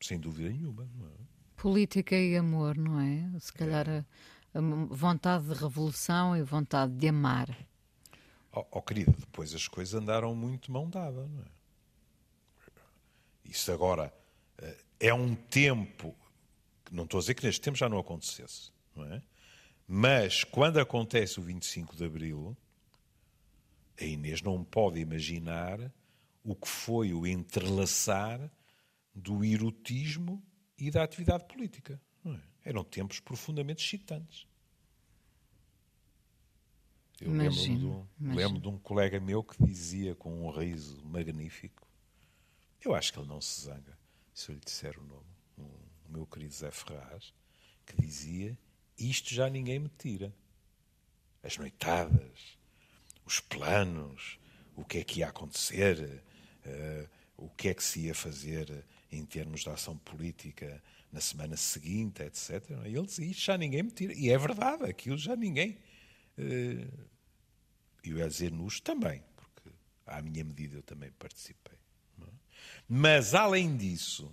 Sem 0.01 0.20
dúvida 0.20 0.50
nenhuma. 0.50 0.84
É? 0.84 1.35
Política 1.56 2.16
e 2.16 2.36
amor, 2.36 2.78
não 2.78 3.00
é? 3.00 3.40
Se 3.40 3.52
calhar 3.54 3.88
é. 3.88 4.06
A, 4.54 4.60
a, 4.60 4.62
vontade 4.90 5.48
de 5.48 5.54
revolução 5.54 6.36
e 6.36 6.42
vontade 6.42 6.94
de 6.94 7.08
amar. 7.08 7.50
Oh, 8.52 8.66
oh, 8.72 8.82
querida, 8.82 9.14
depois 9.18 9.54
as 9.54 9.68
coisas 9.68 9.94
andaram 9.94 10.34
muito 10.34 10.72
mão 10.72 10.90
dada, 10.90 11.28
não 11.28 11.42
é? 11.42 11.56
Isso 13.44 13.72
agora 13.72 14.14
eh, 14.58 14.78
é 15.00 15.14
um 15.14 15.36
tempo, 15.36 16.16
não 16.92 17.04
estou 17.04 17.20
a 17.20 17.22
dizer 17.22 17.34
que 17.36 17.46
neste 17.46 17.62
tempo 17.62 17.78
já 17.78 17.88
não 17.88 18.00
acontecesse, 18.00 18.72
não 18.96 19.06
é? 19.06 19.22
Mas 19.88 20.44
quando 20.44 20.80
acontece 20.80 21.40
o 21.40 21.44
25 21.44 21.96
de 21.96 22.06
Abril, 22.06 22.58
a 24.00 24.04
Inês 24.04 24.42
não 24.42 24.64
pode 24.64 25.00
imaginar 25.00 25.80
o 26.44 26.56
que 26.56 26.68
foi 26.68 27.14
o 27.14 27.26
entrelaçar 27.26 28.40
do 29.14 29.44
erotismo 29.44 30.44
e 30.77 30.91
da 30.91 31.03
atividade 31.03 31.46
política. 31.46 32.00
É? 32.25 32.70
Eram 32.70 32.84
tempos 32.84 33.20
profundamente 33.20 33.84
excitantes. 33.84 34.48
Eu 37.22 37.34
imagino, 37.34 38.10
lembro, 38.20 38.34
de, 38.34 38.36
lembro 38.36 38.62
de 38.62 38.67
um 38.67 38.77
colega 38.77 39.20
meu 39.20 39.41
que 39.44 39.63
dizia 39.63 40.15
com 40.15 40.46
um 40.46 40.50
riso 40.50 41.01
magnífico: 41.05 41.88
Eu 42.84 42.94
acho 42.94 43.13
que 43.13 43.20
ele 43.20 43.27
não 43.27 43.39
se 43.39 43.62
zanga 43.62 43.98
se 44.36 44.51
eu 44.51 44.55
lhe 44.55 44.62
disser 44.62 45.00
o 45.00 45.03
nome, 45.03 45.25
o 45.58 46.12
meu 46.12 46.27
querido 46.27 46.53
Zé 46.53 46.70
Ferraz, 46.70 47.34
que 47.86 47.96
dizia: 47.96 48.58
Isto 49.00 49.34
já 49.34 49.50
ninguém 49.50 49.79
me 49.79 49.89
tira. 49.98 50.34
As 51.41 51.58
noitadas, 51.58 52.58
os 53.24 53.39
planos, 53.39 54.39
o 54.75 54.84
que 54.84 54.98
é 54.98 55.03
que 55.03 55.20
ia 55.20 55.29
acontecer, 55.29 56.22
uh, 56.65 57.10
o 57.38 57.50
que 57.50 57.70
é 57.70 57.74
que 57.74 57.84
se 57.84 58.01
ia 58.01 58.15
fazer 58.15 58.84
em 59.12 59.26
termos 59.26 59.62
de 59.62 59.70
ação 59.70 59.98
política 59.98 60.82
na 61.12 61.22
semana 61.22 61.56
seguinte, 61.56 62.24
etc. 62.24 62.70
Ele 62.84 63.06
dizia, 63.06 63.34
já 63.34 63.58
ninguém 63.58 63.84
me 63.84 63.92
tira. 63.92 64.14
E 64.14 64.30
é 64.30 64.38
verdade, 64.38 64.84
aquilo 64.84 65.18
já 65.18 65.36
ninguém. 65.36 65.78
E 66.38 66.42
uh, 66.42 67.10
eu 68.04 68.18
ia 68.18 68.28
dizer 68.28 68.52
nos 68.52 68.80
também, 68.80 69.24
porque 69.36 69.70
à 70.06 70.22
minha 70.22 70.44
medida 70.44 70.78
eu 70.78 70.84
também 70.84 71.12
participei. 71.12 71.78
É? 72.22 72.26
Mas, 72.88 73.34
além 73.34 73.78
disso, 73.78 74.32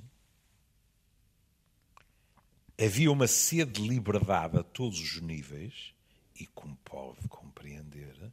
havia 2.79 3.11
uma 3.11 3.27
sede 3.27 3.81
de 3.81 3.89
liberdade 3.89 4.59
a 4.59 4.63
todos 4.63 4.99
os 4.99 5.21
níveis, 5.21 5.95
e 6.35 6.47
como 6.47 6.77
pode 6.85 7.29
compreender, 7.29 8.33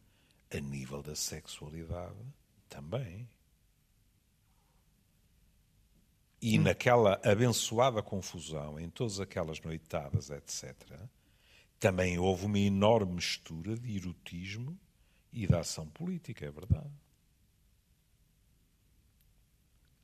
a 0.51 0.59
nível 0.59 1.03
da 1.03 1.15
sexualidade 1.15 2.17
também. 2.67 3.29
E 6.41 6.57
hum. 6.57 6.63
naquela 6.63 7.19
abençoada 7.23 8.01
confusão, 8.01 8.79
em 8.79 8.89
todas 8.89 9.19
aquelas 9.19 9.59
noitadas, 9.61 10.29
etc., 10.29 10.73
também 11.79 12.19
houve 12.19 12.45
uma 12.45 12.59
enorme 12.59 13.13
mistura 13.13 13.75
de 13.75 13.95
erotismo 13.95 14.77
e 15.31 15.47
de 15.47 15.55
ação 15.55 15.87
política, 15.87 16.45
é 16.45 16.51
verdade. 16.51 16.91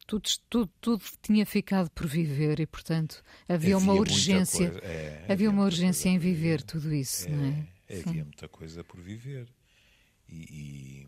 Tudo, 0.07 0.29
tudo, 0.49 0.71
tudo 0.79 1.03
tinha 1.21 1.45
ficado 1.45 1.89
por 1.89 2.05
viver 2.05 2.59
e, 2.59 2.67
portanto, 2.67 3.23
havia, 3.47 3.75
havia 3.75 3.77
uma 3.77 3.93
urgência. 3.93 4.65
É, 4.83 5.21
havia, 5.23 5.33
havia, 5.33 5.49
uma 5.49 5.63
urgência 5.63 6.09
em 6.09 6.19
viver 6.19 6.61
tudo 6.61 6.93
isso, 6.93 7.27
é, 7.27 7.31
não 7.31 7.45
é? 7.45 7.67
Havia 7.89 8.03
Sim. 8.03 8.23
muita 8.23 8.47
coisa 8.47 8.83
por 8.83 9.01
viver. 9.01 9.47
E, 10.29 11.07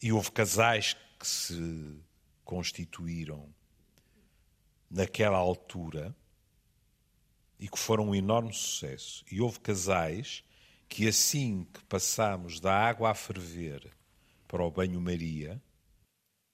e, 0.00 0.06
e 0.06 0.12
houve 0.12 0.30
casais 0.30 0.94
que 1.18 1.26
se 1.26 2.00
constituíram 2.44 3.52
naquela 4.90 5.38
altura 5.38 6.14
e 7.58 7.68
que 7.68 7.78
foram 7.78 8.08
um 8.08 8.14
enorme 8.14 8.52
sucesso. 8.52 9.24
E 9.30 9.40
houve 9.40 9.60
casais 9.60 10.44
que, 10.88 11.08
assim 11.08 11.66
que 11.72 11.82
passámos 11.84 12.60
da 12.60 12.72
água 12.72 13.10
a 13.10 13.14
ferver 13.14 13.90
para 14.46 14.62
o 14.62 14.70
banho-maria, 14.70 15.60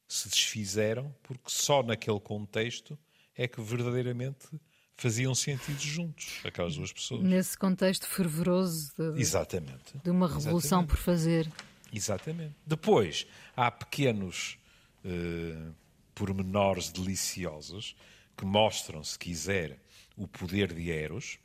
se 0.08 0.28
desfizeram, 0.28 1.14
porque 1.22 1.48
só 1.48 1.82
naquele 1.82 2.20
contexto 2.20 2.98
é 3.34 3.48
que 3.48 3.60
verdadeiramente 3.60 4.48
faziam 4.96 5.34
sentido 5.34 5.80
juntos, 5.80 6.40
aquelas 6.44 6.76
duas 6.76 6.92
pessoas. 6.92 7.22
Nesse 7.22 7.56
contexto 7.56 8.06
fervoroso 8.06 8.92
de, 8.96 9.20
Exatamente. 9.20 9.98
de 10.02 10.10
uma 10.10 10.28
revolução 10.28 10.80
Exatamente. 10.80 10.88
por 10.88 10.96
fazer. 10.98 11.52
Exatamente. 11.92 12.54
Depois, 12.66 13.26
há 13.56 13.70
pequenos 13.70 14.58
uh, 15.04 15.74
pormenores 16.14 16.90
deliciosos 16.90 17.96
que 18.42 18.44
mostram, 18.44 19.04
se 19.04 19.16
quiser, 19.16 19.80
o 20.16 20.26
poder 20.26 20.74
de 20.74 20.90
Eros. 20.90 21.38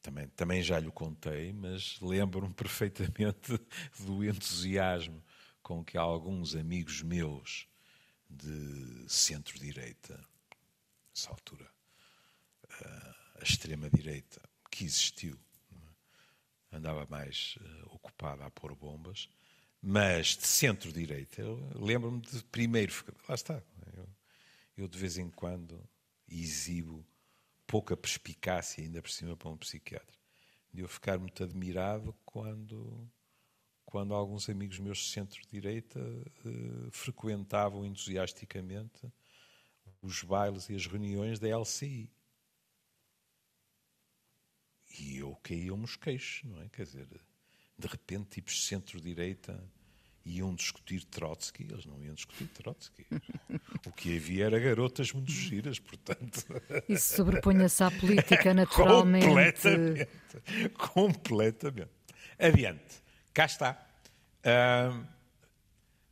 Também, 0.00 0.28
também 0.28 0.62
já 0.62 0.78
lhe 0.78 0.92
contei, 0.92 1.52
mas 1.52 1.98
lembro-me 2.00 2.54
perfeitamente 2.54 3.58
do 3.98 4.24
entusiasmo 4.24 5.20
com 5.60 5.84
que 5.84 5.98
alguns 5.98 6.54
amigos 6.54 7.02
meus 7.02 7.66
de 8.30 9.04
centro-direita, 9.08 10.24
nessa 11.10 11.30
altura, 11.30 11.68
a 12.70 13.42
extrema-direita, 13.42 14.40
que 14.70 14.84
existiu, 14.84 15.36
andava 16.70 17.04
mais 17.10 17.56
uh, 17.56 17.94
ocupada 17.96 18.44
a 18.44 18.50
pôr 18.52 18.72
bombas, 18.76 19.28
mas 19.82 20.36
de 20.36 20.46
centro-direita, 20.46 21.42
lembro-me 21.74 22.20
de 22.20 22.44
primeiro, 22.44 22.92
lá 23.28 23.34
está, 23.34 23.60
eu, 24.76 24.86
de 24.88 24.98
vez 24.98 25.18
em 25.18 25.30
quando 25.30 25.82
exibo 26.28 27.06
pouca 27.66 27.96
perspicácia, 27.96 28.82
ainda 28.82 29.02
por 29.02 29.10
cima 29.10 29.36
para 29.36 29.48
um 29.48 29.56
psiquiatra, 29.56 30.16
de 30.72 30.82
eu 30.82 30.88
ficar 30.88 31.18
muito 31.18 31.42
admirado 31.42 32.14
quando 32.24 33.10
quando 33.84 34.12
alguns 34.14 34.48
amigos 34.48 34.80
meus 34.80 34.98
de 34.98 35.10
centro-direita 35.10 36.00
uh, 36.00 36.90
frequentavam 36.90 37.86
entusiasticamente 37.86 39.00
os 40.02 40.22
bailes 40.24 40.68
e 40.68 40.74
as 40.74 40.86
reuniões 40.86 41.38
da 41.38 41.48
LCI. 41.48 42.10
E 44.98 45.18
eu 45.18 45.36
caía 45.36 45.72
os 45.72 45.96
queixos, 45.96 46.50
não 46.50 46.60
é? 46.60 46.68
Quer 46.68 46.82
dizer, 46.82 47.06
de 47.78 47.86
repente, 47.86 48.30
tipos 48.30 48.54
de 48.54 48.62
centro-direita 48.62 49.62
iam 50.26 50.52
discutir 50.54 51.04
Trotsky, 51.04 51.62
eles 51.62 51.86
não 51.86 52.02
iam 52.02 52.14
discutir 52.14 52.48
Trotsky. 52.48 53.06
O 53.86 53.92
que 53.92 54.16
havia 54.16 54.46
era 54.46 54.58
garotas 54.58 55.12
muito 55.12 55.30
giras, 55.30 55.78
portanto. 55.78 56.44
Isso 56.88 57.16
sobrepunha-se 57.16 57.84
à 57.84 57.90
política, 57.92 58.52
naturalmente. 58.52 59.26
Completamente. 59.26 60.08
Completamente. 60.76 61.90
Adiante. 62.38 63.02
Cá 63.32 63.46
está. 63.46 63.86
Uh, 64.40 65.06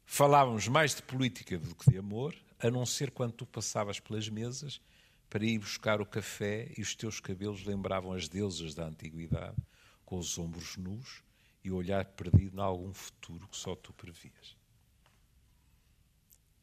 falávamos 0.07 0.69
mais 0.69 0.95
de 0.95 1.03
política 1.03 1.59
do 1.59 1.75
que 1.75 1.91
de 1.91 1.99
amor, 1.99 2.35
a 2.61 2.71
não 2.71 2.87
ser 2.87 3.11
quando 3.11 3.33
tu 3.33 3.45
passavas 3.45 3.99
pelas 3.99 4.29
mesas 4.29 4.81
para 5.29 5.45
ir 5.45 5.59
buscar 5.59 6.01
o 6.01 6.07
café 6.07 6.71
e 6.79 6.83
os 6.83 6.95
teus 6.95 7.19
cabelos 7.19 7.65
lembravam 7.65 8.13
as 8.13 8.29
deusas 8.29 8.75
da 8.75 8.85
antiguidade, 8.85 9.57
com 10.05 10.19
os 10.19 10.39
ombros 10.39 10.77
nus 10.77 11.24
e 11.65 11.73
olhar 11.73 12.05
perdido 12.05 12.59
em 12.59 12.61
algum 12.61 12.93
futuro 12.93 13.49
que 13.49 13.57
só 13.57 13.75
tu 13.75 13.93
previas. 13.95 14.55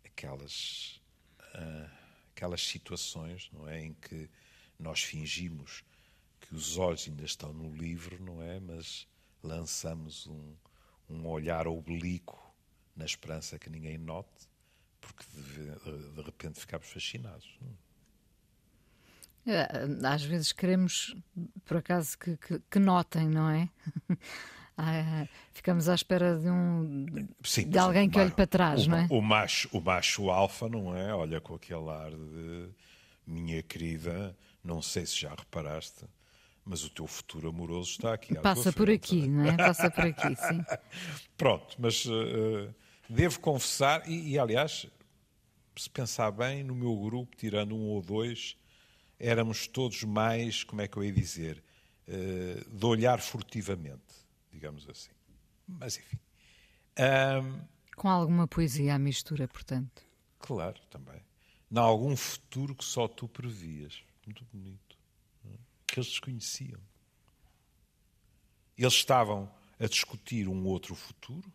Aquelas, 0.06 1.02
uh, 1.40 1.90
aquelas 2.36 2.62
situações 2.62 3.50
não 3.52 3.68
é, 3.68 3.82
em 3.84 3.94
que 3.96 4.30
nós 4.78 5.02
fingimos 5.02 5.84
que 6.40 6.54
os 6.54 6.78
olhos 6.78 7.08
ainda 7.08 7.26
estão 7.26 7.52
no 7.52 7.76
livro, 7.76 8.24
não 8.24 8.42
é? 8.44 8.60
Mas 8.60 9.08
lançamos 9.42 10.28
um, 10.28 10.56
um 11.10 11.28
olhar 11.28 11.68
oblíquo 11.68 12.40
na 12.96 13.06
esperança 13.06 13.58
que 13.58 13.70
ninguém 13.70 13.98
note, 13.98 14.48
porque 15.00 15.24
de, 15.34 16.14
de 16.14 16.22
repente 16.22 16.60
ficamos 16.60 16.88
fascinados. 16.88 17.58
É, 19.48 19.68
às 20.08 20.24
vezes 20.24 20.52
queremos, 20.52 21.16
por 21.66 21.78
acaso, 21.78 22.16
que, 22.20 22.38
que, 22.38 22.60
que 22.70 22.80
notem, 22.80 23.28
não 23.28 23.50
é? 23.50 23.68
Ah, 24.84 25.28
ficamos 25.54 25.88
à 25.88 25.94
espera 25.94 26.40
de 26.40 26.50
um 26.50 27.28
Sim, 27.44 27.70
de 27.70 27.78
alguém 27.78 28.10
que 28.10 28.20
olhe 28.20 28.32
para 28.32 28.48
trás, 28.48 28.88
o, 28.88 28.90
não 28.90 28.98
é? 28.98 29.08
O 29.12 29.22
macho, 29.22 29.70
o 29.72 29.80
macho 29.80 30.32
alfa, 30.32 30.68
não 30.68 30.98
é? 30.98 31.14
Olha 31.14 31.40
com 31.40 31.54
aquele 31.54 31.88
ar 31.88 32.10
de 32.10 32.70
minha 33.28 33.62
querida, 33.62 34.36
não 34.64 34.82
sei 34.82 35.06
se 35.06 35.22
já 35.22 35.30
reparaste, 35.30 36.06
mas 36.66 36.84
o 36.84 36.90
teu 36.90 37.06
futuro 37.06 37.50
amoroso 37.50 37.92
está 37.92 38.16
aqui. 38.16 38.34
Passa 38.40 38.74
por 38.74 38.90
aqui, 38.90 39.28
não 39.28 39.46
é? 39.46 39.56
Passa 39.56 39.92
por 39.92 40.04
aqui, 40.04 40.36
sim. 40.36 40.66
Pronto, 41.38 41.76
mas 41.78 42.04
uh, 42.06 42.74
devo 43.08 43.40
confessar, 43.40 44.10
e, 44.10 44.32
e, 44.32 44.40
aliás, 44.40 44.88
se 45.76 45.90
pensar 45.92 46.32
bem, 46.32 46.64
no 46.64 46.74
meu 46.74 46.96
grupo, 46.98 47.38
tirando 47.38 47.76
um 47.76 47.88
ou 47.90 48.02
dois, 48.02 48.58
éramos 49.20 49.68
todos 49.68 50.04
mais, 50.04 50.64
como 50.64 50.82
é 50.82 50.88
que 50.88 50.98
eu 50.98 51.04
ia 51.04 51.12
dizer, 51.12 51.64
uh, 52.08 52.78
de 52.78 52.86
olhar 52.86 53.22
furtivamente. 53.22 54.21
Digamos 54.52 54.88
assim. 54.90 55.12
Mas 55.68 55.98
enfim. 55.98 56.20
Um, 57.00 57.62
Com 57.96 58.10
alguma 58.10 58.48
poesia 58.48 58.96
à 58.96 59.00
mistura, 59.00 59.48
portanto. 59.48 60.04
Claro, 60.40 60.80
também. 60.90 61.22
Em 61.72 61.78
algum 61.78 62.16
futuro 62.16 62.76
que 62.76 62.84
só 62.84 63.08
tu 63.08 63.28
previas. 63.28 64.04
Muito 64.26 64.46
bonito. 64.52 64.98
É? 65.46 65.58
Que 65.88 66.00
eles 66.00 66.10
desconheciam. 66.10 66.80
Eles 68.78 68.94
estavam 68.94 69.50
a 69.80 69.88
discutir 69.88 70.48
um 70.48 70.66
outro 70.66 70.96
futuro. 70.96 71.52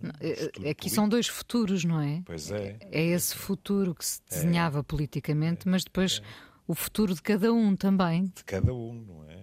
Não, 0.00 0.10
é? 0.20 0.32
um 0.32 0.36
futuro 0.36 0.68
aqui 0.68 0.90
são 0.90 1.08
dois 1.08 1.26
futuros, 1.28 1.84
não 1.84 2.00
é? 2.00 2.22
Pois 2.24 2.50
é. 2.50 2.78
É 2.80 3.02
esse 3.02 3.34
futuro 3.34 3.94
que 3.94 4.04
se 4.04 4.20
desenhava 4.28 4.80
é. 4.80 4.82
politicamente, 4.82 5.68
mas 5.68 5.84
depois 5.84 6.20
o 6.66 6.74
futuro 6.74 7.14
de 7.14 7.22
cada 7.22 7.52
um 7.52 7.76
também. 7.76 8.26
De 8.26 8.44
cada 8.44 8.74
um, 8.74 8.94
não 8.94 9.30
é? 9.30 9.35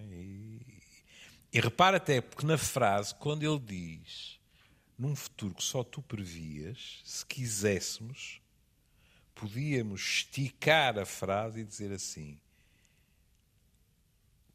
E, 1.54 1.60
repara 1.60 1.98
até, 1.98 2.20
porque 2.20 2.44
na 2.44 2.58
frase, 2.58 3.14
quando 3.14 3.44
ele 3.44 3.60
diz 3.60 4.40
num 4.98 5.14
futuro 5.14 5.54
que 5.54 5.62
só 5.62 5.84
tu 5.84 6.02
previas, 6.02 7.00
se 7.04 7.24
quiséssemos, 7.24 8.40
podíamos 9.36 10.00
esticar 10.00 10.98
a 10.98 11.06
frase 11.06 11.60
e 11.60 11.64
dizer 11.64 11.92
assim: 11.92 12.40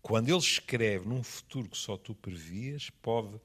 quando 0.01 0.27
ele 0.27 0.39
escreve 0.39 1.07
num 1.07 1.23
futuro 1.23 1.69
que 1.69 1.77
só 1.77 1.95
tu 1.95 2.13
previas, 2.13 2.89
pode 3.01 3.39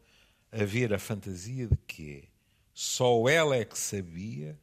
haver 0.50 0.92
a 0.92 0.98
fantasia 0.98 1.68
de 1.68 1.76
que 1.86 2.28
só 2.72 3.28
ela 3.28 3.54
é 3.54 3.64
que 3.64 3.78
sabia 3.78 4.58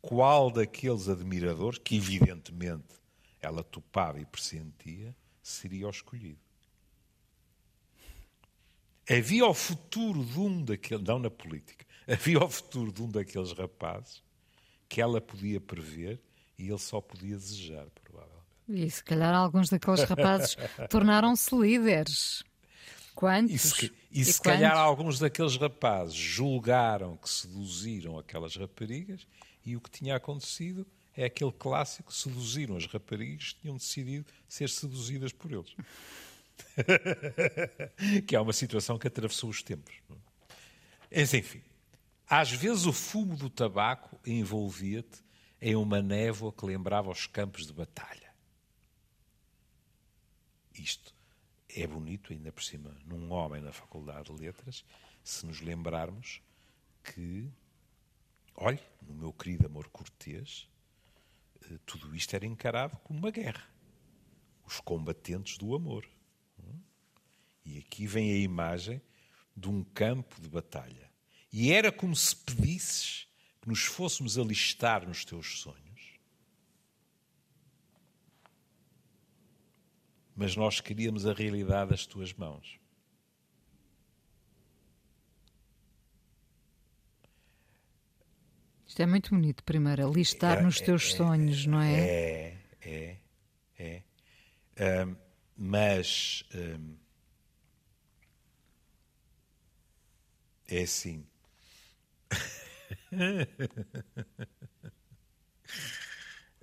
qual 0.00 0.50
daqueles 0.50 1.08
admiradores, 1.08 1.78
que 1.78 1.94
evidentemente 1.94 2.92
ela 3.40 3.62
topava 3.62 4.20
e 4.20 4.26
pressentia, 4.26 5.14
seria 5.40 5.86
o 5.86 5.90
escolhido. 5.90 6.51
Havia 9.08 9.46
o 9.46 9.54
futuro 9.54 10.24
de 10.24 10.38
um 10.38 10.64
daqueles, 10.64 11.04
não 11.04 11.18
na 11.18 11.30
política, 11.30 11.84
havia 12.06 12.42
o 12.42 12.48
futuro 12.48 12.92
de 12.92 13.02
um 13.02 13.10
daqueles 13.10 13.52
rapazes 13.52 14.22
que 14.88 15.00
ela 15.00 15.20
podia 15.20 15.60
prever 15.60 16.20
e 16.58 16.68
ele 16.68 16.78
só 16.78 17.00
podia 17.00 17.36
desejar, 17.36 17.86
provavelmente. 18.04 18.42
E 18.68 18.90
se 18.90 19.02
calhar 19.02 19.34
alguns 19.34 19.68
daqueles 19.68 20.02
rapazes 20.04 20.56
tornaram-se 20.88 21.54
líderes. 21.54 22.44
Quantos? 23.14 23.52
E 23.52 23.58
se, 23.58 23.92
e 24.10 24.24
se 24.24 24.40
calhar 24.40 24.76
alguns 24.76 25.18
daqueles 25.18 25.56
rapazes 25.56 26.14
julgaram 26.14 27.16
que 27.16 27.28
seduziram 27.28 28.18
aquelas 28.18 28.56
raparigas 28.56 29.26
e 29.64 29.76
o 29.76 29.80
que 29.80 29.90
tinha 29.90 30.16
acontecido 30.16 30.86
é 31.14 31.24
aquele 31.24 31.52
clássico: 31.52 32.12
seduziram 32.12 32.76
as 32.76 32.86
raparigas, 32.86 33.54
tinham 33.60 33.76
decidido 33.76 34.26
ser 34.48 34.68
seduzidas 34.68 35.32
por 35.32 35.52
eles. 35.52 35.74
que 38.26 38.34
é 38.34 38.40
uma 38.40 38.52
situação 38.52 38.98
que 38.98 39.06
atravessou 39.06 39.50
os 39.50 39.62
tempos. 39.62 39.94
Mas, 41.10 41.34
enfim, 41.34 41.62
às 42.28 42.50
vezes 42.50 42.86
o 42.86 42.92
fumo 42.92 43.36
do 43.36 43.50
tabaco 43.50 44.18
envolvia-te 44.26 45.22
em 45.60 45.76
uma 45.76 46.00
névoa 46.02 46.52
que 46.52 46.64
lembrava 46.64 47.10
os 47.10 47.26
campos 47.26 47.66
de 47.66 47.72
batalha. 47.72 48.32
Isto 50.74 51.14
é 51.68 51.86
bonito, 51.86 52.32
ainda 52.32 52.50
por 52.50 52.62
cima, 52.62 52.96
num 53.04 53.30
homem 53.30 53.62
na 53.62 53.72
Faculdade 53.72 54.32
de 54.34 54.42
Letras, 54.42 54.84
se 55.22 55.46
nos 55.46 55.60
lembrarmos 55.60 56.42
que, 57.04 57.48
olhe, 58.56 58.80
no 59.00 59.14
meu 59.14 59.32
querido 59.32 59.66
amor 59.66 59.88
cortês, 59.88 60.68
eh, 61.62 61.78
tudo 61.86 62.14
isto 62.14 62.34
era 62.34 62.46
encarado 62.46 62.96
como 63.04 63.18
uma 63.18 63.30
guerra. 63.30 63.64
Os 64.66 64.80
combatentes 64.80 65.58
do 65.58 65.74
amor. 65.74 66.08
E 67.64 67.78
aqui 67.78 68.06
vem 68.06 68.32
a 68.32 68.38
imagem 68.38 69.00
de 69.56 69.68
um 69.68 69.84
campo 69.84 70.40
de 70.40 70.48
batalha. 70.48 71.10
E 71.52 71.70
era 71.72 71.92
como 71.92 72.16
se 72.16 72.34
pedisses 72.34 73.28
que 73.60 73.68
nos 73.68 73.84
fôssemos 73.84 74.38
alistar 74.38 75.06
nos 75.06 75.24
teus 75.24 75.60
sonhos. 75.60 76.18
Mas 80.34 80.56
nós 80.56 80.80
queríamos 80.80 81.26
a 81.26 81.32
realidade 81.32 81.90
das 81.90 82.06
tuas 82.06 82.32
mãos. 82.32 82.80
Isto 88.86 89.00
é 89.00 89.06
muito 89.06 89.30
bonito, 89.30 89.64
primeiro, 89.64 90.06
alistar 90.06 90.58
é, 90.58 90.62
nos 90.62 90.78
teus 90.78 91.14
é, 91.14 91.16
sonhos, 91.16 91.64
não 91.64 91.80
é? 91.80 91.94
É, 91.94 92.58
é, 92.82 93.16
é. 93.78 95.04
Um, 95.06 95.16
mas 95.56 96.44
um, 96.54 96.96
é 100.76 100.82
assim. 100.82 101.26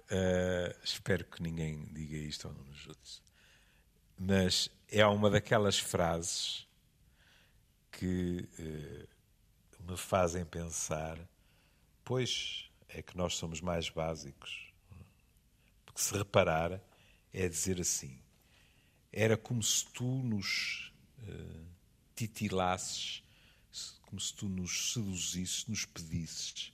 uh, 0.10 0.76
espero 0.84 1.26
que 1.26 1.42
ninguém 1.42 1.86
diga 1.94 2.18
isto 2.18 2.48
não 2.50 2.64
nos 2.64 2.70
ajude. 2.80 3.22
Mas 4.18 4.70
é 4.88 5.06
uma 5.06 5.30
daquelas 5.30 5.80
frases 5.80 6.68
que 7.92 8.48
uh, 8.60 9.08
me 9.90 9.98
fazem 9.98 10.46
pensar 10.46 11.18
Pois 12.10 12.72
é 12.88 13.04
que 13.04 13.16
nós 13.16 13.36
somos 13.36 13.62
mais 13.62 13.88
básicos. 13.88 14.74
Porque 15.86 16.02
se 16.02 16.18
reparar, 16.18 16.82
é 17.32 17.48
dizer 17.48 17.80
assim: 17.80 18.20
era 19.14 19.38
como 19.38 19.62
se 19.62 19.86
tu 19.94 20.04
nos 20.04 20.92
uh, 21.20 21.68
titilasses, 22.16 23.24
como 24.10 24.20
se 24.20 24.34
tu 24.34 24.50
nos 24.50 24.94
seduzisses, 24.94 25.68
nos 25.68 25.86
pedisses 25.86 26.74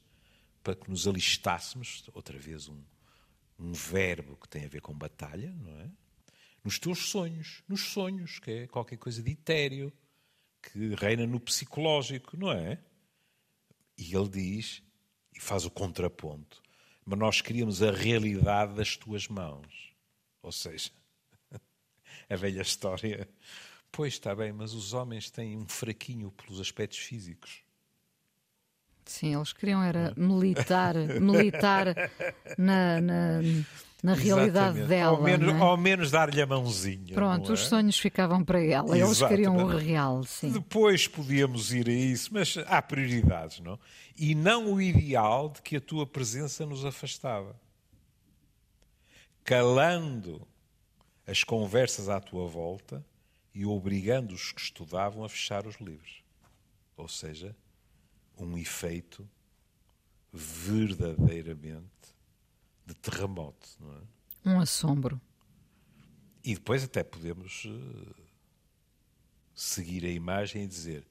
para 0.63 0.73
que 0.73 0.89
nos 0.89 1.05
alistássemos, 1.05 2.03
outra 2.13 2.39
vez 2.39 2.69
um, 2.69 2.81
um 3.59 3.73
verbo 3.73 4.37
que 4.37 4.47
tem 4.47 4.63
a 4.63 4.69
ver 4.69 4.79
com 4.81 4.97
batalha, 4.97 5.51
não 5.51 5.81
é? 5.81 5.91
Nos 6.63 6.79
teus 6.79 7.09
sonhos, 7.09 7.61
nos 7.67 7.81
sonhos, 7.81 8.39
que 8.39 8.51
é 8.51 8.67
qualquer 8.67 8.97
coisa 8.97 9.21
de 9.21 9.31
etéreo, 9.31 9.93
que 10.61 10.95
reina 10.95 11.27
no 11.27 11.39
psicológico, 11.39 12.37
não 12.37 12.51
é? 12.51 12.81
E 13.97 14.15
ele 14.15 14.29
diz: 14.29 14.81
e 15.33 15.39
faz 15.39 15.65
o 15.65 15.69
contraponto. 15.69 16.63
Mas 17.05 17.19
nós 17.19 17.41
queríamos 17.41 17.83
a 17.83 17.91
realidade 17.91 18.75
das 18.75 18.95
tuas 18.95 19.27
mãos. 19.27 19.93
Ou 20.41 20.53
seja, 20.53 20.89
a 22.29 22.35
velha 22.37 22.61
história. 22.61 23.29
Pois 23.95 24.11
está 24.11 24.35
bem, 24.35 24.51
mas 24.51 24.73
os 24.73 24.91
homens 24.91 25.31
têm 25.31 25.55
um 25.55 25.65
fraquinho 25.65 26.29
pelos 26.29 26.59
aspectos 26.59 26.97
físicos. 26.97 27.63
Sim, 29.05 29.35
eles 29.35 29.53
queriam 29.53 29.81
era 29.81 30.13
militar, 30.17 30.95
militar 31.21 31.95
na, 32.57 32.99
na, 32.99 33.41
na 34.03 34.13
realidade 34.13 34.79
Exatamente. 34.79 34.87
dela. 34.89 35.15
Ao 35.15 35.23
menos, 35.23 35.47
é? 35.47 35.59
ao 35.59 35.77
menos 35.77 36.11
dar-lhe 36.11 36.41
a 36.41 36.45
mãozinha. 36.45 37.13
Pronto, 37.13 37.51
é? 37.51 37.53
os 37.53 37.61
sonhos 37.67 37.97
ficavam 37.97 38.43
para 38.43 38.61
ela, 38.61 38.97
eles 38.97 39.21
queriam 39.21 39.55
o 39.55 39.67
real, 39.67 40.25
sim. 40.25 40.51
Depois 40.51 41.07
podíamos 41.07 41.71
ir 41.71 41.87
a 41.87 41.93
isso, 41.93 42.33
mas 42.33 42.57
há 42.67 42.81
prioridades, 42.81 43.61
não? 43.61 43.79
E 44.17 44.35
não 44.35 44.73
o 44.73 44.81
ideal 44.81 45.47
de 45.47 45.61
que 45.61 45.77
a 45.77 45.81
tua 45.81 46.05
presença 46.05 46.65
nos 46.65 46.83
afastava. 46.83 47.55
Calando 49.45 50.45
as 51.25 51.45
conversas 51.45 52.09
à 52.09 52.19
tua 52.19 52.45
volta 52.45 53.05
e 53.55 53.65
obrigando 53.65 54.35
os 54.35 54.51
que 54.51 54.59
estudavam 54.59 55.23
a 55.23 55.29
fechar 55.29 55.65
os 55.65 55.77
livros. 55.77 56.21
Ou 56.97 57.07
seja, 57.07 57.55
um 58.37 58.57
efeito 58.57 59.27
verdadeiramente 60.31 61.85
de 62.85 62.93
terremoto. 62.95 63.69
Não 63.79 63.93
é? 63.95 64.01
Um 64.45 64.59
assombro. 64.59 65.19
E 66.43 66.53
depois 66.53 66.83
até 66.83 67.01
podemos 67.01 67.63
uh, 67.65 68.15
seguir 69.53 70.05
a 70.05 70.09
imagem 70.09 70.63
e 70.63 70.67
dizer: 70.67 71.07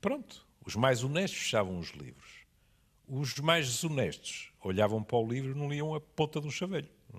pronto, 0.00 0.46
os 0.64 0.76
mais 0.76 1.02
honestos 1.02 1.40
fechavam 1.40 1.76
os 1.78 1.90
livros. 1.90 2.46
Os 3.08 3.36
mais 3.40 3.66
desonestos 3.66 4.52
olhavam 4.60 5.02
para 5.02 5.18
o 5.18 5.26
livro 5.26 5.50
e 5.50 5.58
não 5.58 5.68
liam 5.68 5.92
a 5.92 6.00
ponta 6.00 6.40
do 6.40 6.52
chaveiro. 6.52 6.88
É? 7.12 7.18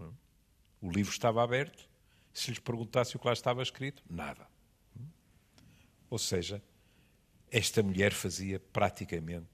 O 0.79 0.89
livro 0.89 1.11
estava 1.11 1.43
aberto. 1.43 1.89
Se 2.33 2.49
lhes 2.49 2.59
perguntasse 2.59 3.17
o 3.17 3.19
que 3.19 3.27
lá 3.27 3.33
estava 3.33 3.61
escrito, 3.61 4.01
nada. 4.09 4.50
Ou 6.11 6.19
seja, 6.19 6.61
esta 7.49 7.81
mulher 7.81 8.11
fazia 8.11 8.59
praticamente. 8.59 9.47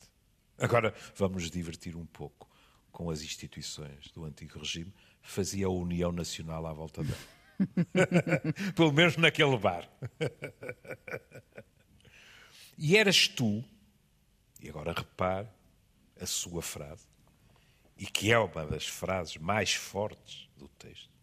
Agora 0.58 0.92
vamos 1.16 1.44
nos 1.44 1.52
divertir 1.52 1.96
um 1.96 2.08
pouco 2.08 2.50
com 2.92 3.12
as 3.12 3.22
instituições 3.22 4.10
do 4.12 4.26
antigo 4.26 4.58
regime, 4.58 4.92
fazia 5.22 5.68
a 5.68 5.70
União 5.70 6.12
Nacional 6.12 6.66
à 6.66 6.74
volta 6.74 7.04
dela. 7.04 7.20
Pelo 8.76 8.92
menos 8.92 9.18
naquele 9.18 9.56
bar. 9.56 9.88
e 12.76 12.98
eras 12.98 13.28
tu, 13.28 13.64
e 14.60 14.68
agora 14.68 14.94
repare 14.94 15.48
a 16.20 16.26
sua 16.26 16.64
frase, 16.64 17.06
e 17.96 18.08
que 18.08 18.32
é 18.32 18.40
uma 18.40 18.66
das 18.66 18.88
frases 18.88 19.38
mais 19.38 19.76
fortes 19.76 20.50
do 20.58 20.68
texto. 20.70 21.14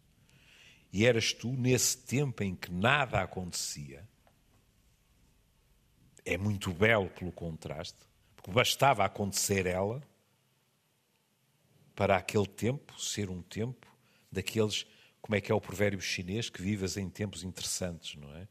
E 0.93 1.05
eras 1.05 1.33
tu, 1.33 1.53
nesse 1.55 1.99
tempo 1.99 2.45
em 2.45 2.55
que 2.55 2.71
nada 2.71 3.21
acontecia, 3.21 4.09
é 6.25 6.39
muito 6.39 6.73
belo 6.73 7.09
pelo 7.11 7.33
contraste, 7.33 7.99
porque 8.35 8.51
bastava 8.51 9.05
acontecer 9.05 9.67
ela 9.67 10.03
para 11.95 12.17
aquele 12.17 12.47
tempo 12.47 13.01
ser 13.01 13.31
um 13.31 13.43
tempo 13.43 13.87
daqueles, 14.31 14.87
como 15.21 15.37
é 15.37 15.41
que 15.41 15.53
é 15.53 15.55
o 15.55 15.61
provérbio 15.61 16.01
chinês, 16.01 16.51
que 16.51 16.61
vivas 16.61 16.97
em 16.97 17.09
tempos 17.09 17.45
interessantes, 17.45 18.17
não 18.17 18.35
é? 18.37 18.49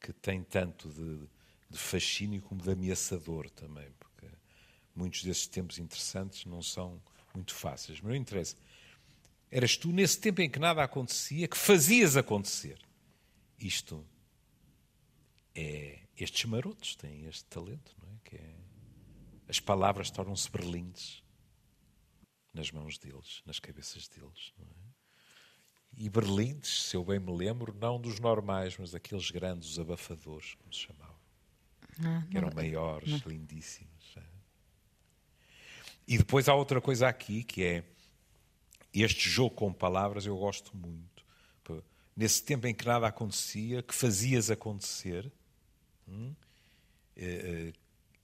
Que 0.00 0.12
tem 0.12 0.42
tanto 0.42 0.88
de, 0.88 1.28
de 1.68 1.78
fascínio 1.78 2.40
como 2.42 2.62
de 2.62 2.70
ameaçador 2.70 3.50
também, 3.50 3.90
porque 3.98 4.28
muitos 4.94 5.24
desses 5.24 5.46
tempos 5.46 5.78
interessantes 5.78 6.44
não 6.44 6.62
são 6.62 7.02
muito 7.34 7.54
fáceis. 7.54 8.00
Mas 8.00 8.10
não 8.10 8.16
interessa. 8.16 8.56
Eras 9.50 9.76
tu, 9.76 9.92
nesse 9.92 10.20
tempo 10.20 10.40
em 10.40 10.48
que 10.48 10.58
nada 10.58 10.82
acontecia, 10.82 11.48
que 11.48 11.56
fazias 11.56 12.16
acontecer. 12.16 12.78
Isto 13.58 14.04
é. 15.54 16.03
Estes 16.16 16.44
marotos 16.44 16.94
têm 16.96 17.26
este 17.26 17.44
talento, 17.46 17.94
não 18.00 18.08
é? 18.08 18.18
Que 18.24 18.36
é 18.36 18.54
as 19.48 19.60
palavras 19.60 20.10
tornam-se 20.10 20.50
berlindes 20.50 21.22
nas 22.52 22.70
mãos 22.70 22.98
deles, 22.98 23.42
nas 23.44 23.58
cabeças 23.58 24.08
deles, 24.08 24.52
não 24.58 24.66
é? 24.66 24.84
E 25.96 26.08
berlindes, 26.08 26.88
se 26.88 26.96
eu 26.96 27.04
bem 27.04 27.20
me 27.20 27.32
lembro, 27.32 27.72
não 27.74 28.00
dos 28.00 28.18
normais, 28.18 28.76
mas 28.76 28.90
daqueles 28.90 29.30
grandes, 29.30 29.70
os 29.70 29.78
abafadores, 29.78 30.54
como 30.54 30.72
se 30.72 30.80
chamavam. 30.80 31.14
Ah, 32.04 32.26
que 32.28 32.36
eram 32.36 32.50
maiores, 32.52 33.08
não. 33.08 33.30
lindíssimos. 33.30 34.16
É? 34.16 34.22
E 36.08 36.18
depois 36.18 36.48
há 36.48 36.54
outra 36.54 36.80
coisa 36.80 37.06
aqui, 37.06 37.44
que 37.44 37.62
é 37.62 37.84
este 38.92 39.28
jogo 39.28 39.54
com 39.54 39.72
palavras 39.72 40.26
eu 40.26 40.36
gosto 40.36 40.76
muito. 40.76 41.24
Nesse 42.16 42.42
tempo 42.44 42.66
em 42.66 42.74
que 42.74 42.86
nada 42.86 43.08
acontecia, 43.08 43.82
que 43.82 43.94
fazias 43.94 44.48
acontecer, 44.48 45.32
hum, 46.08 46.34
eh, 47.16 47.72
eh, 47.72 47.72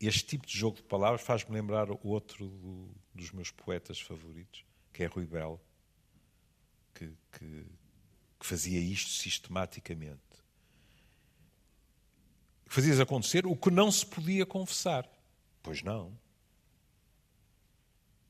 este 0.01 0.25
tipo 0.25 0.47
de 0.47 0.57
jogo 0.57 0.77
de 0.77 0.83
palavras 0.83 1.21
faz-me 1.21 1.55
lembrar 1.55 1.89
outro 2.03 2.49
do, 2.49 2.89
dos 3.15 3.31
meus 3.33 3.51
poetas 3.51 4.01
favoritos, 4.01 4.65
que 4.93 5.03
é 5.03 5.07
Rui 5.07 5.27
Belo, 5.27 5.61
que, 6.95 7.13
que, 7.33 7.67
que 8.39 8.47
fazia 8.47 8.81
isto 8.81 9.11
sistematicamente. 9.11 10.21
Fazias 12.67 13.01
acontecer 13.01 13.47
o 13.47 13.57
que 13.57 13.71
não 13.71 13.91
se 13.91 14.07
podia 14.07 14.47
confessar. 14.47 15.09
Pois 15.63 15.83
não. 15.83 16.17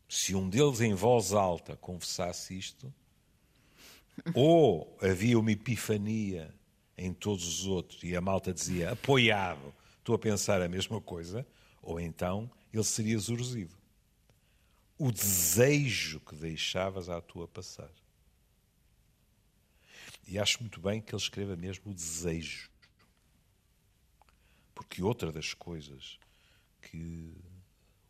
Se 0.09 0.35
um 0.35 0.49
deles 0.49 0.81
em 0.81 0.95
voz 0.95 1.33
alta 1.33 1.77
confessasse 1.77 2.57
isto, 2.57 2.93
ou 4.35 4.99
havia 5.01 5.39
uma 5.39 5.53
epifania 5.53 6.53
em 6.97 7.13
todos 7.13 7.47
os 7.47 7.67
outros 7.67 8.03
e 8.03 8.15
a 8.15 8.21
malta 8.21 8.53
dizia 8.53 8.93
apoiado, 8.93 9.75
estou 9.99 10.15
a 10.15 10.19
pensar 10.19 10.61
a 10.61 10.69
mesma 10.69 11.01
coisa, 11.01 11.47
ou 11.83 11.99
então 11.99 12.51
ele 12.73 12.85
seria 12.85 13.15
exorzido. 13.15 13.75
O 14.99 15.11
desejo 15.11 16.21
que 16.21 16.37
deixavas 16.37 17.09
à 17.09 17.21
tua 17.21 17.49
passar. 17.49 17.91
E 20.27 20.39
acho 20.39 20.61
muito 20.61 20.81
bem 20.81 21.01
que 21.01 21.15
ele 21.15 21.23
escreva 21.23 21.57
mesmo 21.57 21.91
o 21.91 21.95
desejo. 21.95 22.71
Porque 24.75 25.03
outra 25.03 25.33
das 25.33 25.55
coisas 25.55 26.19
que 26.83 27.35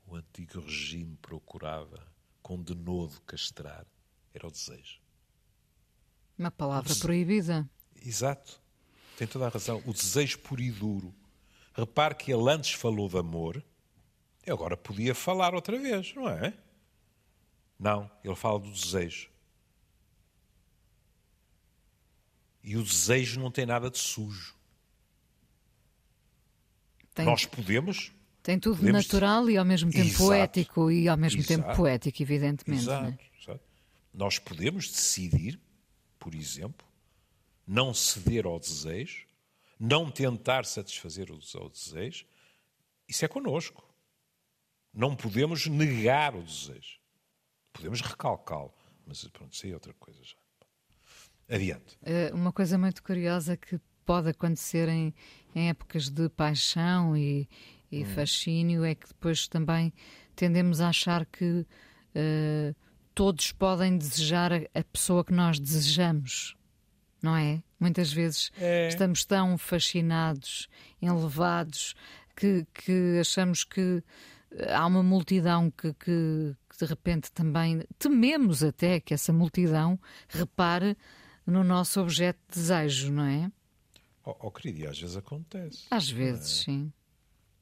o 0.07 0.16
antigo 0.16 0.61
regime 0.61 1.16
procurava 1.23 2.07
com 2.43 2.61
denodo 2.61 3.21
castrar 3.23 3.87
era 4.35 4.47
o 4.47 4.51
desejo. 4.51 5.01
Uma 6.38 6.51
palavra 6.51 6.95
proibida. 6.97 7.69
Exato. 8.05 8.61
Tem 9.20 9.26
toda 9.28 9.48
a 9.48 9.50
razão. 9.50 9.83
O 9.85 9.92
desejo 9.92 10.38
puro 10.38 10.62
e 10.62 10.70
duro. 10.70 11.14
Repare 11.74 12.14
que 12.14 12.33
ele 12.33 12.50
antes 12.50 12.72
falou 12.72 13.06
de 13.06 13.18
amor, 13.18 13.62
e 14.46 14.50
agora 14.50 14.78
podia 14.78 15.14
falar 15.14 15.54
outra 15.54 15.78
vez, 15.78 16.14
não 16.14 16.26
é? 16.26 16.54
Não, 17.78 18.11
ele 18.24 18.35
fala 18.35 18.59
do 18.59 18.70
desejo. 18.70 19.28
E 22.64 22.78
o 22.78 22.83
desejo 22.83 23.38
não 23.38 23.50
tem 23.50 23.66
nada 23.66 23.90
de 23.90 23.98
sujo. 23.98 24.56
Tem. 27.14 27.26
Nós 27.26 27.44
podemos 27.44 28.14
tem 28.42 28.59
tudo 28.59 28.78
Podemos... 28.78 29.04
natural 29.04 29.50
e 29.50 29.59
ao 29.59 29.66
mesmo 29.66 29.90
tempo 29.90 30.06
exato, 30.06 30.24
poético 30.24 30.90
e 30.90 31.06
ao 31.11 31.16
mesmo 31.18 31.40
exato, 31.40 31.62
tempo 31.62 31.76
poético, 31.76 32.22
evidentemente. 32.22 32.85
Exato, 32.85 33.06
é? 33.06 33.18
exato. 33.38 33.61
Nós 34.14 34.38
podemos 34.38 34.88
decidir, 34.88 35.61
por 36.18 36.35
exemplo, 36.35 36.89
não 37.70 37.94
ceder 37.94 38.46
ao 38.46 38.59
desejo, 38.59 39.28
não 39.78 40.11
tentar 40.11 40.64
satisfazer 40.64 41.30
o 41.30 41.38
desejo. 41.68 42.26
Isso 43.09 43.24
é 43.24 43.28
connosco. 43.28 43.88
Não 44.92 45.14
podemos 45.14 45.68
negar 45.68 46.35
o 46.35 46.42
desejo. 46.42 46.98
Podemos 47.72 48.00
recalcá-lo, 48.00 48.74
mas 49.06 49.24
pronto, 49.28 49.52
isso 49.52 49.66
aí 49.66 49.70
é 49.70 49.74
outra 49.74 49.94
coisa 49.94 50.18
já. 50.24 50.37
Adiante. 51.48 51.96
Eh, 52.02 52.33
uma 52.35 52.52
coisa 52.52 52.76
muito 52.76 53.04
curiosa 53.04 53.56
que 53.56 53.80
pode 54.04 54.30
acontecer 54.30 54.88
em, 54.88 55.14
em 55.54 55.68
épocas 55.68 56.11
de 56.11 56.28
paixão 56.28 57.16
e, 57.16 57.48
e 57.90 58.02
hum. 58.02 58.06
fascínio 58.06 58.85
é 58.85 58.96
que 58.96 59.06
depois 59.06 59.46
também 59.46 59.92
tendemos 60.35 60.80
a 60.80 60.88
achar 60.88 61.24
que 61.24 61.61
uh, 61.61 62.74
todos 63.14 63.52
podem 63.52 63.96
desejar 63.96 64.52
a, 64.52 64.85
pessoa 64.92 65.24
que 65.24 65.33
nós 65.33 65.61
desejamos, 65.61 66.56
não 67.22 67.37
é? 67.37 67.62
Muitas 67.78 68.12
vezes 68.12 68.50
é. 68.59 68.88
estamos 68.88 69.24
tão 69.24 69.56
fascinados, 69.56 70.68
enlevados, 71.00 71.94
que, 72.37 72.66
que 72.72 73.18
achamos 73.20 73.64
que 73.64 74.02
há 74.72 74.87
uma 74.87 75.02
multidão 75.02 75.70
que, 75.70 75.92
que, 75.94 76.56
que, 76.68 76.78
de 76.78 76.85
repente 76.87 77.30
também 77.33 77.85
tememos 77.98 78.62
até 78.62 79.00
que 79.00 79.14
essa 79.14 79.33
multidão 79.33 79.98
repare 80.28 80.96
no 81.46 81.62
nosso 81.62 82.00
objeto 82.00 82.38
de 82.48 82.61
desejo, 82.61 83.12
não 83.12 83.24
é? 83.24 83.52
Oh, 84.24 84.35
oh 84.40 84.50
querido, 84.50 84.88
às 84.88 84.98
vezes 84.98 85.16
acontece. 85.16 85.87
Às 85.90 86.09
vezes, 86.09 86.62
é? 86.62 86.64
sim. 86.64 86.92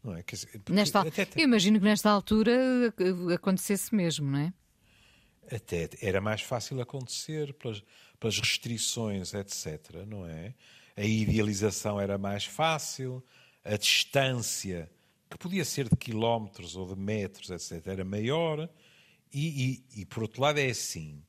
Não 0.02 0.14
é? 0.14 0.22
Dizer, 0.22 0.62
nesta, 0.70 1.00
até, 1.00 1.28
eu 1.36 1.44
imagino 1.44 1.78
que 1.78 1.84
nesta 1.84 2.10
altura 2.10 2.52
acontecesse 3.34 3.94
mesmo, 3.94 4.30
não 4.30 4.38
é? 4.38 4.52
Até 5.50 5.88
era 6.02 6.20
mais 6.20 6.42
fácil 6.42 6.80
acontecer 6.80 7.54
pelas, 7.54 7.82
pelas 8.18 8.38
restrições, 8.38 9.35
etc. 9.35 10.04
Não 10.07 10.26
é? 10.26 10.54
A 10.96 11.04
idealização 11.04 12.00
era 12.00 12.18
mais 12.18 12.44
fácil, 12.44 13.24
a 13.64 13.76
distância, 13.76 14.90
que 15.31 15.38
podia 15.38 15.64
ser 15.64 15.88
de 15.88 15.96
quilómetros 15.96 16.74
ou 16.74 16.94
de 16.94 17.00
metros, 17.00 17.50
etc., 17.50 17.87
era 17.87 18.04
maior. 18.04 18.68
E, 19.33 19.85
e, 19.94 20.00
e 20.00 20.07
por 20.07 20.22
outro 20.22 20.40
lado, 20.40 20.59
é 20.59 20.66
assim: 20.66 21.22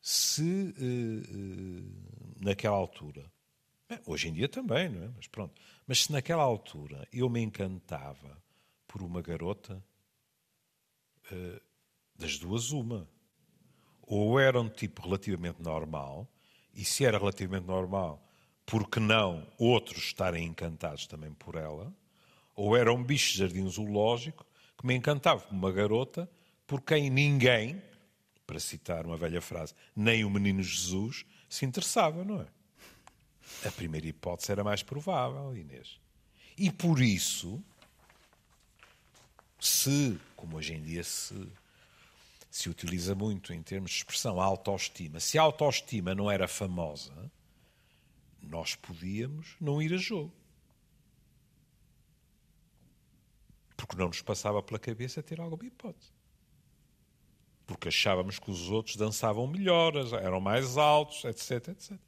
se 0.00 0.42
uh, 0.42 0.72
uh, 0.80 2.44
naquela 2.44 2.76
altura, 2.76 3.30
bem, 3.88 4.00
hoje 4.06 4.28
em 4.28 4.32
dia 4.32 4.48
também, 4.48 4.88
não 4.88 5.04
é? 5.04 5.08
Mas 5.16 5.26
pronto, 5.26 5.60
mas 5.86 6.04
se 6.04 6.12
naquela 6.12 6.42
altura 6.42 7.06
eu 7.12 7.28
me 7.28 7.40
encantava 7.40 8.42
por 8.88 9.02
uma 9.02 9.20
garota, 9.20 9.84
uh, 11.30 11.60
das 12.14 12.38
duas, 12.38 12.70
uma. 12.70 13.08
Ou 14.06 14.38
era 14.38 14.60
um 14.60 14.68
tipo 14.68 15.02
relativamente 15.02 15.60
normal, 15.60 16.28
e 16.74 16.84
se 16.84 17.04
era 17.04 17.18
relativamente 17.18 17.66
normal, 17.66 18.22
por 18.64 18.88
que 18.88 19.00
não 19.00 19.46
outros 19.58 20.04
estarem 20.04 20.44
encantados 20.44 21.06
também 21.06 21.32
por 21.32 21.56
ela? 21.56 21.92
Ou 22.54 22.76
era 22.76 22.92
um 22.92 23.02
bicho 23.02 23.32
de 23.32 23.38
jardim 23.38 23.68
zoológico 23.68 24.46
que 24.78 24.86
me 24.86 24.94
encantava 24.94 25.40
por 25.40 25.54
uma 25.54 25.72
garota 25.72 26.28
por 26.66 26.82
quem 26.82 27.08
ninguém, 27.08 27.80
para 28.46 28.58
citar 28.58 29.06
uma 29.06 29.16
velha 29.16 29.40
frase, 29.40 29.74
nem 29.94 30.24
o 30.24 30.30
menino 30.30 30.62
Jesus 30.62 31.24
se 31.48 31.64
interessava, 31.64 32.24
não 32.24 32.40
é? 32.40 32.46
A 33.64 33.70
primeira 33.70 34.06
hipótese 34.06 34.50
era 34.50 34.64
mais 34.64 34.82
provável, 34.82 35.56
Inês. 35.56 36.00
E 36.58 36.70
por 36.70 37.00
isso, 37.00 37.62
se, 39.60 40.18
como 40.34 40.56
hoje 40.56 40.74
em 40.74 40.82
dia 40.82 41.04
se, 41.04 41.48
se 42.56 42.70
utiliza 42.70 43.14
muito 43.14 43.52
em 43.52 43.62
termos 43.62 43.90
de 43.90 43.98
expressão, 43.98 44.40
a 44.40 44.44
autoestima, 44.46 45.20
se 45.20 45.38
a 45.38 45.42
autoestima 45.42 46.14
não 46.14 46.30
era 46.30 46.48
famosa, 46.48 47.30
nós 48.40 48.74
podíamos 48.74 49.56
não 49.60 49.82
ir 49.82 49.92
a 49.92 49.98
jogo. 49.98 50.32
Porque 53.76 53.94
não 53.94 54.06
nos 54.06 54.22
passava 54.22 54.62
pela 54.62 54.78
cabeça 54.78 55.22
ter 55.22 55.38
alguma 55.38 55.66
hipótese. 55.66 56.10
Porque 57.66 57.88
achávamos 57.88 58.38
que 58.38 58.50
os 58.50 58.70
outros 58.70 58.96
dançavam 58.96 59.46
melhor, 59.46 59.94
eram 60.14 60.40
mais 60.40 60.78
altos, 60.78 61.24
etc, 61.24 61.68
etc. 61.68 61.98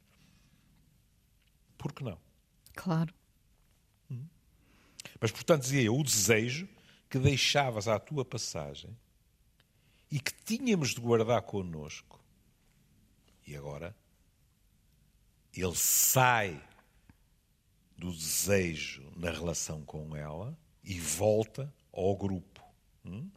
Por 1.77 1.93
que 1.93 2.03
não? 2.03 2.19
Claro. 2.73 3.13
Hum. 4.09 4.25
Mas, 5.21 5.31
portanto, 5.31 5.61
dizia 5.61 5.83
eu, 5.83 5.95
o 5.95 6.03
desejo 6.03 6.67
que 7.07 7.19
deixavas 7.19 7.87
à 7.87 7.99
tua 7.99 8.25
passagem 8.25 8.97
e 10.11 10.19
que 10.19 10.33
tínhamos 10.43 10.89
de 10.89 11.01
guardar 11.01 11.41
connosco. 11.43 12.19
E 13.45 13.55
agora 13.55 13.95
ele 15.53 15.75
sai 15.75 16.61
do 17.97 18.11
desejo 18.11 19.11
na 19.15 19.29
relação 19.29 19.83
com 19.83 20.15
ela 20.15 20.57
e 20.83 20.99
volta 20.99 21.73
ao 21.91 22.15
grupo. 22.15 22.63
Hum? 23.05 23.29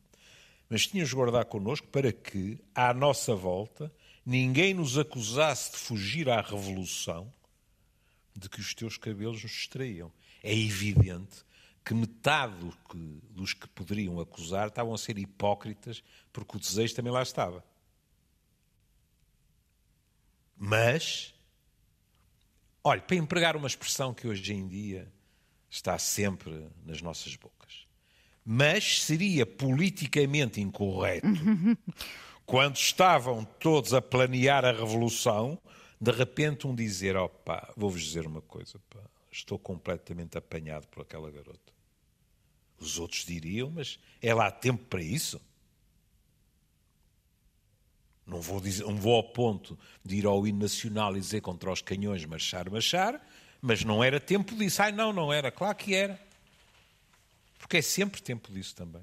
Mas 0.69 0.87
tínhamos 0.87 1.11
de 1.11 1.17
guardar 1.17 1.45
connosco 1.47 1.87
para 1.89 2.13
que, 2.13 2.59
à 2.75 2.95
nossa 2.95 3.35
volta, 3.35 3.93
ninguém 4.25 4.73
nos 4.73 4.97
acusasse 4.97 5.73
de 5.73 5.79
fugir 5.79 6.29
à 6.31 6.41
revolução 6.41 7.33
de 8.35 8.49
que 8.49 8.61
os 8.61 8.73
teus 8.73 8.97
cabelos 8.97 9.43
nos 9.43 9.53
distraíam. 9.53 10.11
É 10.43 10.57
evidente 10.57 11.45
que 11.85 11.95
metade 11.95 12.55
do 12.57 12.73
que, 12.89 12.97
dos 13.31 13.55
que 13.55 13.69
poderiam 13.69 14.21
acusar 14.21 14.69
estavam 14.69 14.95
a 14.95 14.99
ser 14.99 15.19
hipócritas 15.19 16.03
porque 16.33 16.57
o 16.57 16.61
desejo 16.61 16.95
também 16.95 17.13
lá 17.13 17.23
estava. 17.23 17.65
Mas, 20.57 21.35
olhe, 22.85 23.01
para 23.01 23.17
empregar 23.17 23.57
uma 23.57 23.67
expressão 23.67 24.15
que 24.15 24.29
hoje 24.29 24.53
em 24.53 24.69
dia 24.69 25.13
está 25.69 25.99
sempre 25.99 26.69
nas 26.85 27.03
nossas 27.03 27.35
bocas, 27.35 27.87
mas 28.45 29.03
seria 29.03 29.45
politicamente 29.45 30.61
incorreto 30.61 31.27
quando 32.47 32.77
estavam 32.77 33.45
todos 33.45 33.93
a 33.93 34.03
planear 34.03 34.65
a 34.65 34.73
revolução, 34.73 35.59
de 36.01 36.13
repente 36.13 36.67
um 36.67 36.75
dizer: 36.75 37.17
opa, 37.17 37.73
vou-vos 37.77 38.03
dizer 38.03 38.27
uma 38.27 38.43
coisa, 38.43 38.79
pá, 38.91 39.01
estou 39.33 39.59
completamente 39.59 40.37
apanhado 40.37 40.87
por 40.89 41.03
aquela 41.03 41.31
garota. 41.31 41.72
Os 42.83 42.99
outros 42.99 43.25
diriam, 43.25 43.71
mas 43.71 43.99
é 44.21 44.35
lá 44.35 44.51
tempo 44.51 44.85
para 44.87 45.03
isso? 45.03 45.41
Não 48.27 48.41
vou, 48.41 48.61
dizer, 48.61 48.85
não 48.85 48.97
vou 48.97 49.17
ao 49.17 49.25
ponto 49.25 49.79
de 50.05 50.17
ir 50.17 50.27
ao 50.27 50.47
hino 50.47 50.61
nacional 50.61 51.17
e 51.17 51.21
dizer 51.21 51.41
contra 51.41 51.73
os 51.73 51.83
canhões 51.83 52.25
marchar, 52.25 52.71
marchar, 52.71 53.21
mas 53.61 53.85
não 53.85 54.03
era 54.03 54.19
tempo 54.19 54.55
disso. 54.55 54.83
Ai, 54.83 54.93
não, 54.93 55.13
não 55.13 55.33
era. 55.33 55.51
Claro 55.51 55.77
que 55.77 55.95
era. 55.95 56.21
Porque 57.59 57.77
é 57.77 57.83
sempre 57.83 58.23
tempo 58.23 58.53
disso 58.53 58.75
também. 58.75 59.03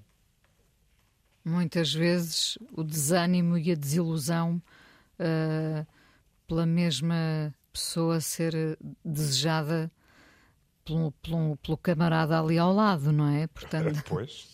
Muitas 1.44 1.94
vezes 1.94 2.58
o 2.74 2.84
desânimo 2.84 3.58
e 3.58 3.72
a 3.72 3.76
desilusão 3.76 4.62
uh, 5.20 5.88
pela 6.48 6.66
mesma 6.66 7.54
pessoa 7.72 8.20
ser 8.20 8.78
desejada 9.04 9.92
pelo, 10.90 11.12
pelo, 11.12 11.58
pelo, 11.58 11.78
camarada 11.78 12.40
ali 12.40 12.58
ao 12.58 12.74
lado, 12.74 13.12
não 13.12 13.28
é? 13.28 13.48
Portanto... 13.48 14.04
pois, 14.08 14.48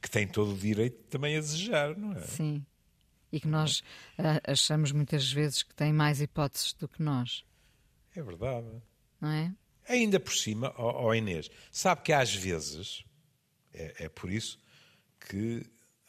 que 0.00 0.10
tem 0.10 0.26
todo 0.26 0.52
o 0.52 0.58
direito 0.58 0.96
também 1.10 1.36
a 1.36 1.40
desejar, 1.40 1.96
não 1.96 2.12
é? 2.12 2.20
Sim 2.22 2.64
e 3.32 3.40
que 3.40 3.48
nós 3.48 3.80
uh, 4.18 4.40
achamos 4.46 4.92
muitas 4.92 5.32
vezes 5.32 5.62
que 5.62 5.74
tem 5.74 5.92
mais 5.92 6.20
hipóteses 6.20 6.74
do 6.74 6.86
que 6.86 7.02
nós. 7.02 7.44
É 8.14 8.22
verdade. 8.22 8.68
Não 9.18 9.30
é? 9.30 9.54
Ainda 9.88 10.20
por 10.20 10.34
cima, 10.34 10.72
ó, 10.76 11.06
ó 11.06 11.14
Inês, 11.14 11.50
sabe 11.70 12.02
que 12.02 12.12
às 12.12 12.32
vezes, 12.34 13.04
é, 13.72 14.04
é 14.04 14.08
por 14.08 14.30
isso 14.30 14.60
que 15.18 15.66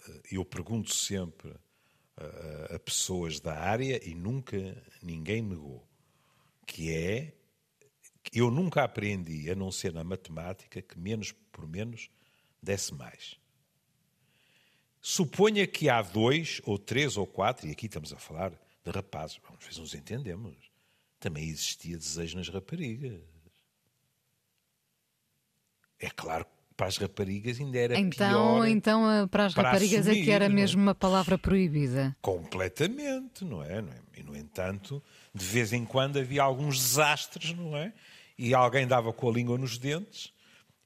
uh, 0.08 0.22
eu 0.30 0.44
pergunto 0.44 0.94
sempre 0.94 1.50
uh, 1.50 2.76
a 2.76 2.80
pessoas 2.80 3.40
da 3.40 3.58
área 3.58 4.02
e 4.08 4.14
nunca 4.14 4.58
ninguém 5.02 5.42
negou, 5.42 5.88
que 6.68 6.92
é 6.92 7.34
eu 8.32 8.50
nunca 8.50 8.84
aprendi, 8.84 9.50
a 9.50 9.56
não 9.56 9.72
ser 9.72 9.94
na 9.94 10.04
matemática, 10.04 10.82
que 10.82 10.98
menos 10.98 11.32
por 11.52 11.68
menos 11.68 12.10
desse 12.62 12.94
mais. 12.94 13.38
Suponha 15.02 15.68
que 15.68 15.90
há 15.90 16.02
dois, 16.02 16.62
ou 16.64 16.78
três, 16.78 17.18
ou 17.18 17.28
quatro, 17.28 17.68
e 17.68 17.72
aqui 17.72 17.88
estamos 17.88 18.14
a 18.14 18.18
falar 18.18 18.52
de 18.86 18.92
rapazes, 18.92 19.40
vamos 19.44 19.64
ver 19.64 19.74
se 19.74 19.80
nos 19.80 19.94
entendemos. 19.94 20.56
Também 21.20 21.50
existia 21.50 21.98
desejo 21.98 22.38
nas 22.38 22.48
raparigas. 22.50 23.22
É 26.00 26.10
claro 26.10 26.46
que 26.46 26.52
para 26.76 26.88
as 26.88 26.98
raparigas 26.98 27.60
ainda 27.60 27.78
era 27.78 28.00
então, 28.00 28.56
pior. 28.56 28.68
Então, 28.68 29.12
eh, 29.12 29.28
para 29.28 29.46
as 29.46 29.54
para 29.54 29.70
raparigas 29.70 30.08
assumir, 30.08 30.22
é 30.22 30.24
que 30.26 30.32
era 30.32 30.46
é? 30.46 30.50
mesmo 30.50 30.82
uma 30.82 30.96
palavra 30.96 31.38
proibida. 31.38 32.16
Completamente, 32.22 33.46
não 33.46 33.64
é? 33.64 33.82
não 33.82 33.92
é? 33.92 34.00
E, 34.18 34.24
no 34.24 34.36
entanto, 34.36 35.02
de 35.34 35.46
vez 35.46 35.72
em 35.72 35.86
quando 35.86 36.18
havia 36.18 36.44
alguns 36.44 36.78
desastres, 36.78 37.54
não 37.54 37.76
é? 37.78 37.94
E 38.38 38.54
alguém 38.54 38.88
dava 38.88 39.14
com 39.14 39.30
a 39.30 39.34
língua 39.34 39.58
nos 39.58 39.78
dentes 39.78 40.34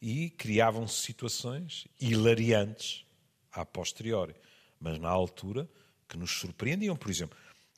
e 0.01 0.29
criavam-se 0.31 1.01
situações 1.01 1.87
hilariantes 1.99 3.05
a 3.51 3.65
posteriori, 3.65 4.35
mas 4.79 4.99
na 4.99 5.09
altura 5.09 5.67
que 6.07 6.17
nos 6.17 6.31
surpreendiam. 6.31 6.95
Por 6.95 7.09
exemplo, 7.09 7.37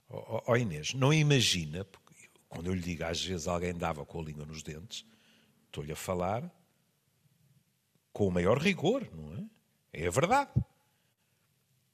ó 0.10 0.44
oh, 0.48 0.58
Inês, 0.58 0.94
não 0.94 1.14
imagina, 1.14 1.86
quando 2.48 2.68
eu 2.68 2.74
lhe 2.74 2.82
digo 2.82 3.04
às 3.04 3.24
vezes 3.24 3.48
alguém 3.48 3.74
dava 3.74 4.06
com 4.06 4.20
a 4.20 4.24
língua 4.24 4.46
nos 4.46 4.64
dentes, 4.64 5.06
estou-lhe 5.68 5.92
a 5.92 5.96
falar 5.96 6.52
com 8.12 8.28
o 8.28 8.32
maior 8.32 8.58
rigor, 8.58 9.08
não 9.14 9.34
é? 9.36 9.46
É 10.02 10.08
a 10.08 10.12
verdade. 10.12 10.52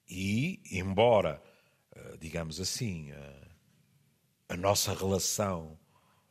E, 0.09 0.61
embora, 0.71 1.41
eh, 1.95 2.17
digamos 2.19 2.59
assim, 2.59 3.11
a, 3.11 4.53
a 4.53 4.57
nossa 4.57 4.93
relação 4.93 5.77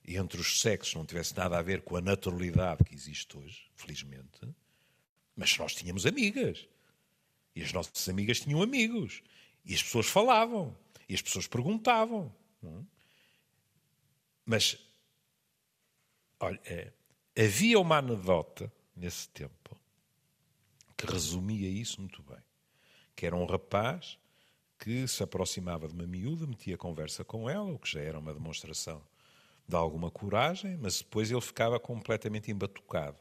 entre 0.07 0.41
os 0.41 0.61
sexos 0.61 0.95
não 0.95 1.07
tivesse 1.07 1.35
nada 1.37 1.59
a 1.59 1.63
ver 1.63 1.81
com 1.81 1.97
a 1.97 2.01
naturalidade 2.01 2.85
que 2.85 2.95
existe 2.95 3.37
hoje, 3.39 3.71
felizmente, 3.75 4.41
mas 5.35 5.57
nós 5.57 5.75
tínhamos 5.75 6.05
amigas. 6.05 6.69
E 7.57 7.63
as 7.63 7.73
nossas 7.73 8.09
amigas 8.09 8.41
tinham 8.41 8.63
amigos. 8.63 9.23
E 9.65 9.75
as 9.75 9.83
pessoas 9.83 10.07
falavam. 10.07 10.77
E 11.09 11.15
as 11.15 11.23
pessoas 11.23 11.47
perguntavam. 11.47 12.35
É? 12.63 12.69
Mas, 14.45 14.79
olha, 16.39 16.61
é, 16.67 16.93
havia 17.37 17.79
uma 17.81 17.99
anedota 17.99 18.73
nesse 18.95 19.29
tempo 19.31 19.77
que 20.97 21.07
resumia 21.07 21.69
isso 21.69 22.01
muito 22.01 22.23
bem. 22.23 22.43
Que 23.17 23.27
era 23.27 23.35
um 23.37 23.47
rapaz 23.47 24.19
que 24.79 25.09
se 25.09 25.23
aproximava 25.23 25.89
de 25.89 25.95
uma 25.95 26.07
miúda, 26.07 26.47
metia 26.47 26.77
conversa 26.77 27.25
com 27.25 27.49
ela, 27.49 27.73
o 27.73 27.79
que 27.79 27.91
já 27.91 28.01
era 28.01 28.19
uma 28.19 28.35
demonstração 28.35 29.03
de 29.67 29.77
alguma 29.77 30.11
coragem, 30.11 30.77
mas 30.81 30.99
depois 30.99 31.31
ele 31.31 31.41
ficava 31.41 31.81
completamente 31.81 32.51
embatucado 32.51 33.19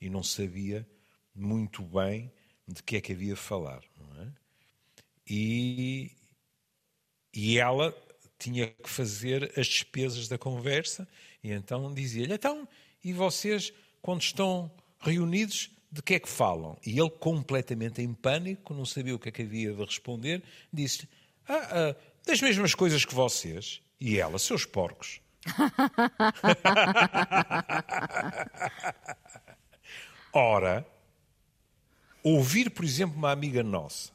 e 0.00 0.10
não 0.10 0.22
sabia 0.22 0.86
muito 1.34 1.82
bem 1.82 2.32
de 2.66 2.82
que 2.82 2.96
é 2.96 3.00
que 3.00 3.12
havia 3.12 3.34
de 3.34 3.40
falar. 3.40 3.82
É? 4.20 4.28
E, 5.26 6.12
e 7.32 7.58
ela 7.58 7.94
tinha 8.38 8.68
que 8.68 8.88
fazer 8.88 9.52
as 9.56 9.66
despesas 9.66 10.28
da 10.28 10.36
conversa 10.36 11.08
e 11.42 11.52
então 11.52 11.92
dizia-lhe, 11.92 12.34
então, 12.34 12.68
e 13.02 13.12
vocês, 13.12 13.72
quando 14.02 14.22
estão 14.22 14.70
reunidos, 14.98 15.70
de 15.92 16.02
que 16.02 16.14
é 16.14 16.18
que 16.18 16.28
falam? 16.28 16.76
E 16.84 16.98
ele, 16.98 17.10
completamente 17.10 18.02
em 18.02 18.12
pânico, 18.12 18.74
não 18.74 18.84
sabia 18.84 19.14
o 19.14 19.18
que 19.18 19.28
é 19.28 19.32
que 19.32 19.42
havia 19.42 19.72
de 19.72 19.84
responder, 19.84 20.42
disse 20.72 21.08
ah, 21.46 21.54
ah, 21.70 21.96
das 22.26 22.40
mesmas 22.40 22.74
coisas 22.74 23.04
que 23.04 23.14
vocês. 23.14 23.80
E 24.00 24.18
ela, 24.18 24.38
seus 24.38 24.66
porcos. 24.66 25.20
Ora, 30.32 30.86
Ouvir, 32.24 32.70
por 32.70 32.86
exemplo, 32.86 33.18
uma 33.18 33.30
amiga 33.30 33.62
nossa 33.62 34.10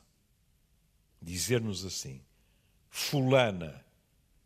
dizer-nos 1.21 1.85
assim: 1.85 2.19
Fulana 2.89 3.85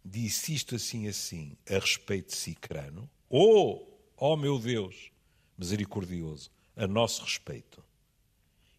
disse 0.04 0.54
isto 0.54 0.76
assim 0.76 1.08
assim 1.08 1.56
a 1.70 1.76
respeito 1.76 2.32
de 2.32 2.36
Cicrano, 2.36 3.10
ou, 3.30 4.06
oh 4.18 4.36
meu 4.36 4.60
Deus, 4.60 5.12
misericordioso, 5.58 6.52
a 6.76 6.86
nosso 6.86 7.24
respeito. 7.24 7.82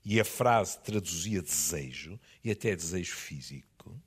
E 0.05 0.21
a 0.21 0.25
frase 0.25 0.79
traduzia 0.81 1.41
desejo, 1.41 2.21
e 2.45 2.51
até 2.51 2.77
desejo 2.77 3.15
físico, 3.15 3.99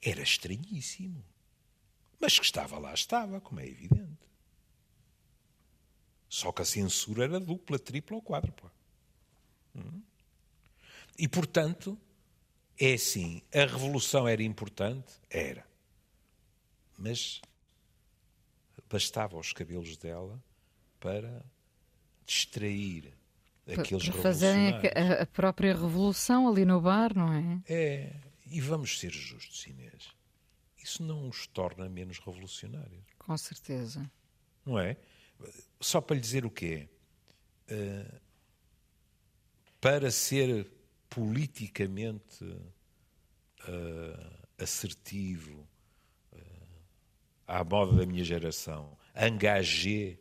era 0.00 0.22
estranhíssimo. 0.22 1.22
Mas 2.20 2.38
que 2.38 2.44
estava 2.44 2.78
lá, 2.78 2.92
estava, 2.92 3.40
como 3.40 3.60
é 3.60 3.66
evidente. 3.66 4.18
Só 6.28 6.52
que 6.52 6.62
a 6.62 6.64
censura 6.64 7.24
era 7.24 7.40
dupla, 7.40 7.78
tripla 7.78 8.16
ou 8.16 8.22
quádrupla. 8.22 8.70
E, 11.18 11.26
portanto, 11.26 11.98
é 12.78 12.94
assim: 12.94 13.42
a 13.52 13.60
revolução 13.60 14.28
era 14.28 14.42
importante? 14.42 15.12
Era. 15.30 15.66
Mas 16.96 17.40
bastava 18.88 19.36
os 19.36 19.52
cabelos 19.52 19.96
dela 19.96 20.42
para 20.98 21.44
distrair 22.26 23.12
aqueles 23.66 24.08
para 24.08 24.22
fazerem 24.22 24.74
a, 24.74 25.22
a, 25.22 25.26
própria 25.26 25.74
revolução 25.74 26.48
ali 26.48 26.64
no 26.64 26.80
bar, 26.80 27.14
não 27.14 27.32
é? 27.32 27.62
É, 27.66 28.16
e 28.46 28.60
vamos 28.60 28.98
ser 28.98 29.12
justos, 29.12 29.66
Inês. 29.66 30.17
Isso 30.82 31.02
não 31.02 31.28
os 31.28 31.46
torna 31.46 31.88
menos 31.88 32.18
revolucionários. 32.18 33.04
Com 33.18 33.36
certeza. 33.36 34.10
Não 34.64 34.78
é? 34.78 34.96
Só 35.80 36.00
para 36.00 36.16
lhe 36.16 36.20
dizer 36.20 36.44
o 36.44 36.50
quê? 36.50 36.88
Uh, 37.70 38.20
para 39.80 40.10
ser 40.10 40.70
politicamente 41.08 42.44
uh, 42.44 42.62
assertivo, 44.58 45.66
uh, 46.32 46.38
à 47.46 47.62
moda 47.62 47.96
da 47.96 48.06
minha 48.06 48.24
geração, 48.24 48.96
engagé, 49.16 50.18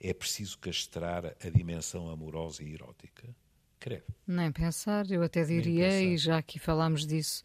é 0.00 0.12
preciso 0.12 0.58
castrar 0.58 1.26
a 1.26 1.50
dimensão 1.50 2.08
amorosa 2.10 2.62
e 2.62 2.72
erótica? 2.72 3.34
Creio. 3.80 4.04
Nem 4.26 4.50
pensar, 4.50 5.10
eu 5.10 5.22
até 5.22 5.44
diria, 5.44 6.00
e 6.02 6.16
já 6.16 6.38
aqui 6.38 6.58
falámos 6.58 7.06
disso, 7.06 7.44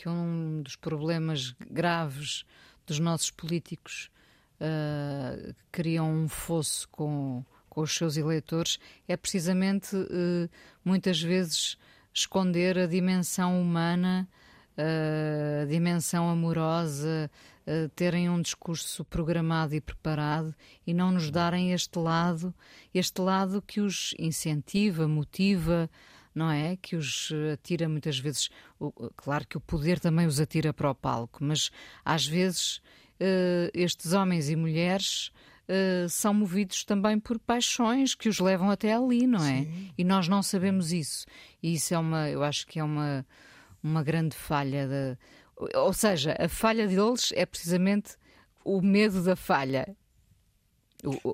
que 0.00 0.08
um 0.08 0.62
dos 0.62 0.76
problemas 0.76 1.54
graves 1.70 2.46
dos 2.86 2.98
nossos 2.98 3.30
políticos 3.30 4.10
uh, 4.58 5.54
criam 5.70 6.10
um 6.10 6.26
fosso 6.26 6.88
com, 6.88 7.44
com 7.68 7.82
os 7.82 7.94
seus 7.94 8.16
eleitores 8.16 8.78
é 9.06 9.14
precisamente 9.14 9.94
uh, 9.94 10.48
muitas 10.82 11.20
vezes 11.20 11.76
esconder 12.14 12.78
a 12.78 12.86
dimensão 12.86 13.60
humana, 13.60 14.26
uh, 14.78 15.64
a 15.64 15.66
dimensão 15.66 16.30
amorosa, 16.30 17.30
uh, 17.66 17.90
terem 17.90 18.30
um 18.30 18.40
discurso 18.40 19.04
programado 19.04 19.74
e 19.74 19.82
preparado 19.82 20.54
e 20.86 20.94
não 20.94 21.12
nos 21.12 21.30
darem 21.30 21.74
este 21.74 21.98
lado, 21.98 22.54
este 22.94 23.20
lado 23.20 23.60
que 23.60 23.82
os 23.82 24.14
incentiva, 24.18 25.06
motiva, 25.06 25.90
não 26.40 26.50
é? 26.50 26.76
Que 26.76 26.96
os 26.96 27.30
atira 27.52 27.86
muitas 27.86 28.18
vezes. 28.18 28.48
Claro 29.14 29.46
que 29.46 29.58
o 29.58 29.60
poder 29.60 30.00
também 30.00 30.26
os 30.26 30.40
atira 30.40 30.72
para 30.72 30.90
o 30.90 30.94
palco, 30.94 31.44
mas 31.44 31.70
às 32.02 32.26
vezes 32.26 32.78
uh, 33.20 33.70
estes 33.74 34.14
homens 34.14 34.48
e 34.48 34.56
mulheres 34.56 35.30
uh, 35.68 36.08
são 36.08 36.32
movidos 36.32 36.82
também 36.82 37.20
por 37.20 37.38
paixões 37.38 38.14
que 38.14 38.26
os 38.26 38.40
levam 38.40 38.70
até 38.70 38.94
ali, 38.94 39.26
não 39.26 39.44
é? 39.44 39.64
Sim. 39.64 39.92
E 39.98 40.02
nós 40.02 40.28
não 40.28 40.42
sabemos 40.42 40.92
isso. 40.92 41.26
E 41.62 41.74
isso 41.74 41.92
é 41.92 41.98
uma, 41.98 42.30
eu 42.30 42.42
acho 42.42 42.66
que 42.66 42.78
é 42.78 42.84
uma, 42.84 43.26
uma 43.82 44.02
grande 44.02 44.34
falha. 44.34 44.88
De, 44.88 45.18
ou 45.76 45.92
seja, 45.92 46.34
a 46.40 46.48
falha 46.48 46.88
deles 46.88 47.34
é 47.36 47.44
precisamente 47.44 48.16
o 48.64 48.80
medo 48.80 49.22
da 49.22 49.36
falha. 49.36 49.94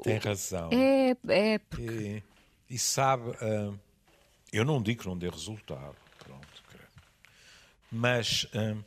Tem 0.03 0.19
razão. 0.19 0.69
É, 0.73 1.17
é 1.29 1.59
porque... 1.59 2.23
e, 2.69 2.75
e 2.75 2.79
sabe, 2.79 3.31
uh, 3.31 3.79
eu 4.57 4.65
não 4.65 4.83
digo 4.83 5.03
que 5.03 5.09
não 5.09 5.19
dê 5.19 5.29
resultado, 5.29 5.97
pronto, 6.19 6.65
mas 7.91 8.45
uh, 8.45 8.85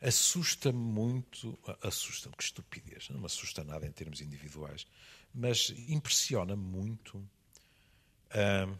assusta-me 0.00 0.78
muito, 0.78 1.58
assusta-me, 1.82 2.36
que 2.36 2.44
estupidez, 2.44 3.08
não 3.08 3.20
me 3.20 3.26
assusta 3.26 3.64
nada 3.64 3.86
em 3.86 3.92
termos 3.92 4.20
individuais, 4.20 4.86
mas 5.34 5.70
impressiona-me 5.88 6.62
muito 6.62 7.16
uh, 7.18 8.78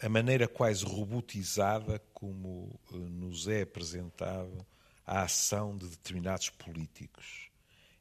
a 0.00 0.08
maneira 0.08 0.46
quase 0.46 0.84
robotizada 0.84 1.98
como 2.12 2.78
uh, 2.90 2.96
nos 2.96 3.48
é 3.48 3.62
apresentado 3.62 4.66
a 5.06 5.22
ação 5.22 5.76
de 5.76 5.88
determinados 5.88 6.50
políticos, 6.50 7.50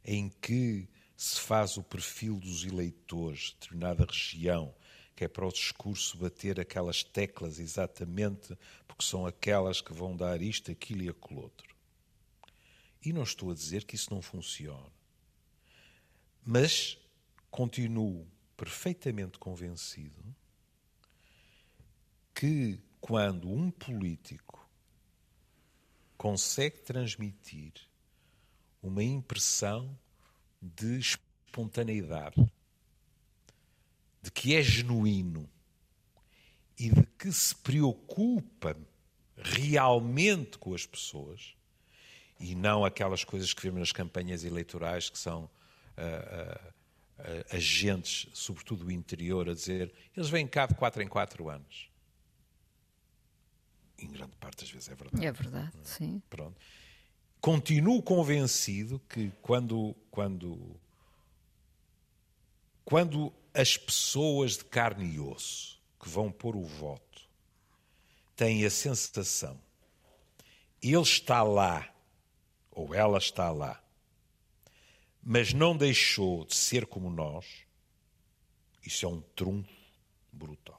em 0.05 0.29
que 0.29 0.87
se 1.23 1.39
faz 1.39 1.77
o 1.77 1.83
perfil 1.83 2.37
dos 2.37 2.65
eleitores 2.65 3.39
de 3.39 3.53
determinada 3.53 4.05
região, 4.05 4.75
que 5.15 5.23
é 5.23 5.27
para 5.29 5.47
o 5.47 5.53
discurso 5.53 6.17
bater 6.17 6.59
aquelas 6.59 7.01
teclas 7.01 7.59
exatamente 7.59 8.57
porque 8.85 9.05
são 9.05 9.25
aquelas 9.25 9.79
que 9.79 9.93
vão 9.93 10.17
dar 10.17 10.41
isto, 10.41 10.69
aquilo 10.69 11.03
e 11.03 11.07
aquilo 11.07 11.43
outro. 11.43 11.73
E 13.01 13.13
não 13.13 13.23
estou 13.23 13.51
a 13.51 13.53
dizer 13.53 13.85
que 13.85 13.95
isso 13.95 14.13
não 14.13 14.21
funciona. 14.21 14.91
Mas 16.43 16.97
continuo 17.49 18.27
perfeitamente 18.57 19.39
convencido 19.39 20.21
que 22.35 22.81
quando 22.99 23.49
um 23.49 23.71
político 23.71 24.69
consegue 26.17 26.79
transmitir 26.79 27.71
uma 28.81 29.01
impressão 29.01 29.97
de 30.63 30.97
espontaneidade, 30.97 32.41
de 34.21 34.31
que 34.31 34.55
é 34.55 34.61
genuíno 34.61 35.49
e 36.79 36.89
de 36.89 37.05
que 37.17 37.31
se 37.31 37.53
preocupa 37.55 38.77
realmente 39.35 40.57
com 40.57 40.73
as 40.73 40.85
pessoas 40.85 41.53
e 42.39 42.55
não 42.55 42.85
aquelas 42.85 43.23
coisas 43.23 43.53
que 43.53 43.61
vemos 43.61 43.79
nas 43.79 43.91
campanhas 43.91 44.43
eleitorais 44.43 45.09
que 45.09 45.19
são 45.19 45.43
uh, 45.43 45.49
uh, 45.49 46.69
uh, 47.19 47.55
agentes, 47.55 48.27
sobretudo 48.33 48.85
do 48.85 48.91
interior, 48.91 49.49
a 49.49 49.53
dizer 49.53 49.93
eles 50.15 50.29
vêm 50.29 50.47
cá 50.47 50.65
de 50.65 50.75
4 50.75 51.01
em 51.01 51.07
4 51.07 51.49
anos. 51.49 51.89
Em 53.99 54.07
grande 54.07 54.35
parte 54.37 54.61
das 54.61 54.71
vezes 54.71 54.89
é 54.89 54.95
verdade. 54.95 55.25
É 55.25 55.31
verdade, 55.31 55.77
sim. 55.83 56.21
Pronto. 56.29 56.59
Continuo 57.43 58.01
convencido 58.01 59.01
que 59.09 59.29
quando, 59.41 59.93
quando, 60.09 60.79
quando 62.85 63.33
as 63.53 63.75
pessoas 63.75 64.55
de 64.55 64.63
carne 64.63 65.15
e 65.15 65.19
osso 65.19 65.77
que 65.99 66.07
vão 66.07 66.31
pôr 66.31 66.55
o 66.55 66.63
voto 66.63 67.21
têm 68.33 68.65
a 68.65 68.69
sensação, 68.69 69.59
ele 70.81 71.01
está 71.01 71.43
lá, 71.43 71.93
ou 72.71 72.95
ela 72.95 73.17
está 73.17 73.51
lá, 73.51 73.83
mas 75.21 75.51
não 75.51 75.75
deixou 75.75 76.45
de 76.45 76.55
ser 76.55 76.85
como 76.85 77.09
nós, 77.09 77.45
isso 78.85 79.05
é 79.05 79.09
um 79.09 79.19
trunfo 79.19 79.69
brutal. 80.31 80.72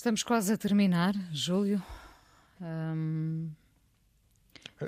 Estamos 0.00 0.22
quase 0.22 0.54
a 0.54 0.56
terminar, 0.56 1.14
Júlio. 1.30 1.82
Hum... 2.58 3.50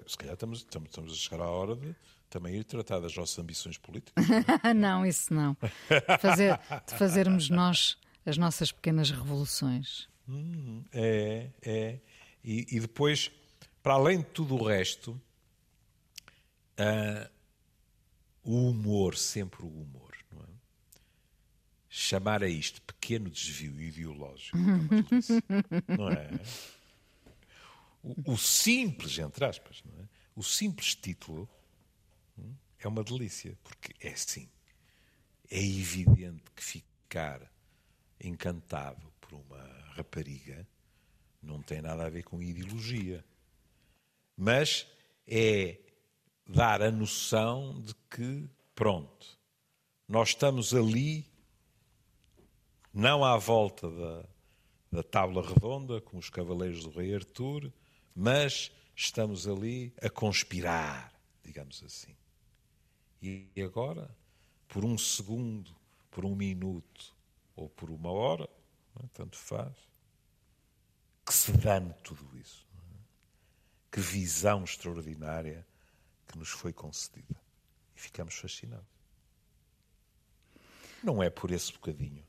Se 0.07 0.17
calhar 0.17 0.33
estamos, 0.33 0.61
estamos, 0.61 0.89
estamos 0.89 1.13
a 1.13 1.15
chegar 1.15 1.43
à 1.43 1.51
hora 1.51 1.77
de 1.77 1.95
também 2.31 2.55
ir 2.55 2.65
tratar 2.65 2.99
das 2.99 3.15
nossas 3.15 3.39
ambições 3.39 3.77
políticas. 3.77 4.25
não, 4.75 5.05
isso 5.05 5.35
não. 5.35 5.55
De, 5.61 6.19
fazer, 6.19 6.59
de 6.87 6.95
fazermos 6.95 7.51
nós 7.51 7.99
as 8.25 8.39
nossas 8.39 8.73
pequenas 8.73 9.11
revoluções. 9.11 10.09
Hum, 10.27 10.83
é, 10.95 11.51
é. 11.61 12.01
E, 12.43 12.67
e, 12.71 12.81
depois, 12.81 13.31
para 13.83 13.93
além 13.93 14.21
de 14.21 14.25
tudo 14.25 14.55
o 14.55 14.67
resto, 14.67 15.21
uh, 16.81 17.31
o 18.43 18.71
humor, 18.71 19.15
sempre 19.19 19.63
o 19.63 19.69
humor, 19.69 20.12
é? 20.12 20.12
Chamar 21.95 22.43
a 22.43 22.49
isto 22.49 22.81
pequeno 22.83 23.29
desvio 23.29 23.79
ideológico, 23.79 24.57
é 24.57 25.93
não 25.95 26.09
é? 26.09 26.31
O, 28.03 28.33
o 28.33 28.39
simples, 28.39 29.19
entre 29.19 29.45
aspas, 29.45 29.83
é? 30.01 30.05
O 30.35 30.43
simples 30.43 30.95
título 30.95 31.47
é 32.79 32.89
uma 32.89 33.05
delícia, 33.05 33.59
porque 33.63 33.95
é 34.01 34.13
assim. 34.13 34.49
É 35.51 35.63
evidente 35.63 36.43
que 36.57 36.65
ficar 36.65 37.43
encantado 38.19 39.13
por 39.21 39.35
uma 39.35 39.63
rapariga 39.95 40.67
não 41.43 41.61
tem 41.61 41.83
nada 41.83 42.07
a 42.07 42.11
ver 42.11 42.23
com 42.23 42.43
ideologia. 42.43 43.23
Mas 44.35 44.87
é 45.27 45.79
dar 46.49 46.81
a 46.81 46.91
noção 46.91 47.83
de 47.83 47.95
que, 48.09 48.49
pronto, 48.75 49.39
nós 50.09 50.31
estamos 50.31 50.75
ali, 50.75 51.27
não 52.93 53.25
à 53.25 53.37
volta 53.37 53.91
da, 53.91 54.25
da 54.91 55.03
tábua 55.03 55.47
redonda, 55.47 56.01
como 56.01 56.21
os 56.21 56.29
cavaleiros 56.29 56.85
do 56.85 56.91
rei 56.91 57.15
Artur, 57.15 57.73
mas 58.15 58.71
estamos 58.95 59.49
ali 59.49 59.93
a 60.03 60.11
conspirar, 60.11 61.13
digamos 61.43 61.83
assim. 61.83 62.15
E 63.23 63.49
agora, 63.63 64.15
por 64.69 64.85
um 64.85 64.99
segundo, 64.99 65.75
por 66.11 66.25
um 66.25 66.35
minuto 66.35 67.17
ou 67.57 67.69
por 67.69 67.91
uma 67.91 68.11
hora, 68.11 68.49
é? 69.03 69.07
tanto 69.15 69.39
faz, 69.39 69.75
que 71.25 71.33
se 71.33 71.53
dane 71.53 71.95
tudo 72.03 72.37
isso. 72.37 72.67
É? 72.77 72.99
Que 73.93 74.01
visão 74.01 74.65
extraordinária 74.65 75.67
que 76.27 76.37
nos 76.37 76.51
foi 76.51 76.73
concedida. 76.73 77.41
E 77.97 78.01
ficamos 78.01 78.35
fascinados. 78.35 78.87
Não 81.03 81.23
é 81.23 81.31
por 81.31 81.51
esse 81.51 81.73
bocadinho 81.73 82.25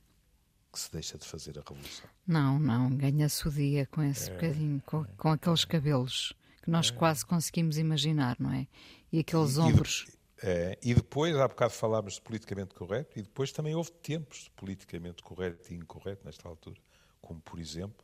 que 0.74 0.80
se 0.80 0.92
deixa 0.92 1.18
de 1.18 1.26
fazer 1.26 1.58
a 1.60 1.62
revolução. 1.62 2.10
Não, 2.26 2.58
não, 2.60 2.90
ganha-se 2.90 3.48
o 3.48 3.52
dia 3.52 3.86
com 3.86 4.02
esse 4.02 4.30
é, 4.30 4.34
bocadinho, 4.34 4.82
com, 4.86 5.06
é, 5.06 5.08
com 5.16 5.30
aqueles 5.30 5.64
cabelos 5.64 6.34
que 6.64 6.70
nós 6.70 6.90
é. 6.90 6.94
quase 6.94 7.24
conseguimos 7.26 7.78
imaginar, 7.78 8.36
não 8.40 8.52
é? 8.52 8.68
E 9.12 9.20
aqueles 9.20 9.56
e, 9.56 9.60
ombros. 9.60 10.08
E, 10.42 10.48
é, 10.48 10.80
e 10.82 10.94
depois, 10.94 11.36
há 11.38 11.48
bocado 11.48 11.74
falámos 11.74 12.16
de 12.16 12.22
politicamente 12.22 12.74
correto, 12.74 13.20
e 13.20 13.22
depois 13.22 13.52
também 13.52 13.76
houve 13.76 13.92
tempos 13.92 14.46
de 14.46 14.50
politicamente 14.52 15.22
correto 15.22 15.72
e 15.72 15.76
incorreto 15.76 16.26
nesta 16.26 16.50
altura. 16.50 16.82
Como, 17.22 17.40
por 17.40 17.60
exemplo, 17.60 18.04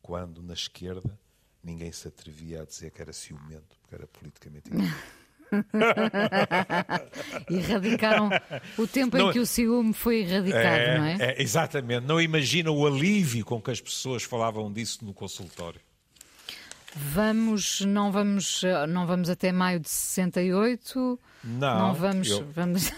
quando 0.00 0.42
na 0.42 0.54
esquerda 0.54 1.18
ninguém 1.62 1.92
se 1.92 2.08
atrevia 2.08 2.62
a 2.62 2.64
dizer 2.64 2.90
que 2.90 3.02
era 3.02 3.12
ciumento, 3.12 3.76
porque 3.80 3.94
era 3.94 4.06
politicamente 4.06 4.70
incorreto. 4.70 5.18
Erradicaram 7.50 8.30
o 8.76 8.86
tempo 8.86 9.16
não, 9.16 9.28
em 9.28 9.32
que 9.32 9.38
o 9.38 9.46
ciúme 9.46 9.92
foi 9.92 10.20
erradicado, 10.20 10.64
é, 10.64 10.98
não 10.98 11.04
é? 11.04 11.16
é? 11.20 11.42
Exatamente. 11.42 12.06
Não 12.06 12.20
imagina 12.20 12.70
o 12.70 12.86
alívio 12.86 13.44
com 13.44 13.60
que 13.60 13.70
as 13.70 13.80
pessoas 13.80 14.22
falavam 14.22 14.72
disso 14.72 15.04
no 15.04 15.12
consultório. 15.12 15.80
Vamos, 16.94 17.82
não 17.82 18.10
vamos, 18.10 18.62
não 18.88 19.06
vamos 19.06 19.28
até 19.28 19.52
maio 19.52 19.78
de 19.78 19.88
68. 19.88 21.20
Não, 21.44 21.78
não 21.78 21.94
vamos. 21.94 22.28
Eu, 22.28 22.50
vamos... 22.52 22.90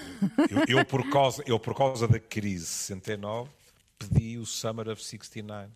eu, 0.48 0.78
eu, 0.78 0.84
por 0.84 1.08
causa, 1.10 1.42
eu, 1.46 1.58
por 1.58 1.74
causa 1.74 2.06
da 2.08 2.18
crise 2.18 2.64
de 2.64 2.70
69, 2.70 3.50
pedi 3.98 4.38
o 4.38 4.46
Summer 4.46 4.88
of 4.88 5.02
69. 5.02 5.68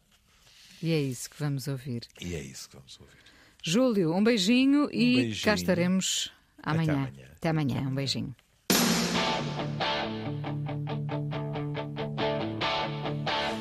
E 0.82 0.92
é 0.92 1.00
isso 1.00 1.28
que 1.28 1.36
vamos 1.38 1.66
ouvir. 1.66 2.02
E 2.20 2.34
é 2.34 2.40
isso 2.40 2.68
que 2.68 2.76
vamos 2.76 2.98
ouvir. 3.00 3.24
Júlio, 3.62 4.14
um 4.14 4.22
beijinho 4.22 4.86
um 4.86 4.90
e 4.92 5.16
beijinho. 5.16 5.44
cá 5.44 5.54
estaremos 5.54 6.30
amanhã. 6.64 6.92
Até 6.92 6.92
amanhã. 6.92 7.26
Até 7.36 7.48
amanhã. 7.50 7.80
Um 7.88 7.94
beijinho. 7.94 8.34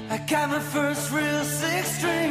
I 0.09 0.17
got 0.29 0.49
my 0.49 0.59
first 0.59 1.11
real 1.11 1.43
six 1.43 1.97
string, 1.97 2.22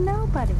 Nobody. 0.00 0.59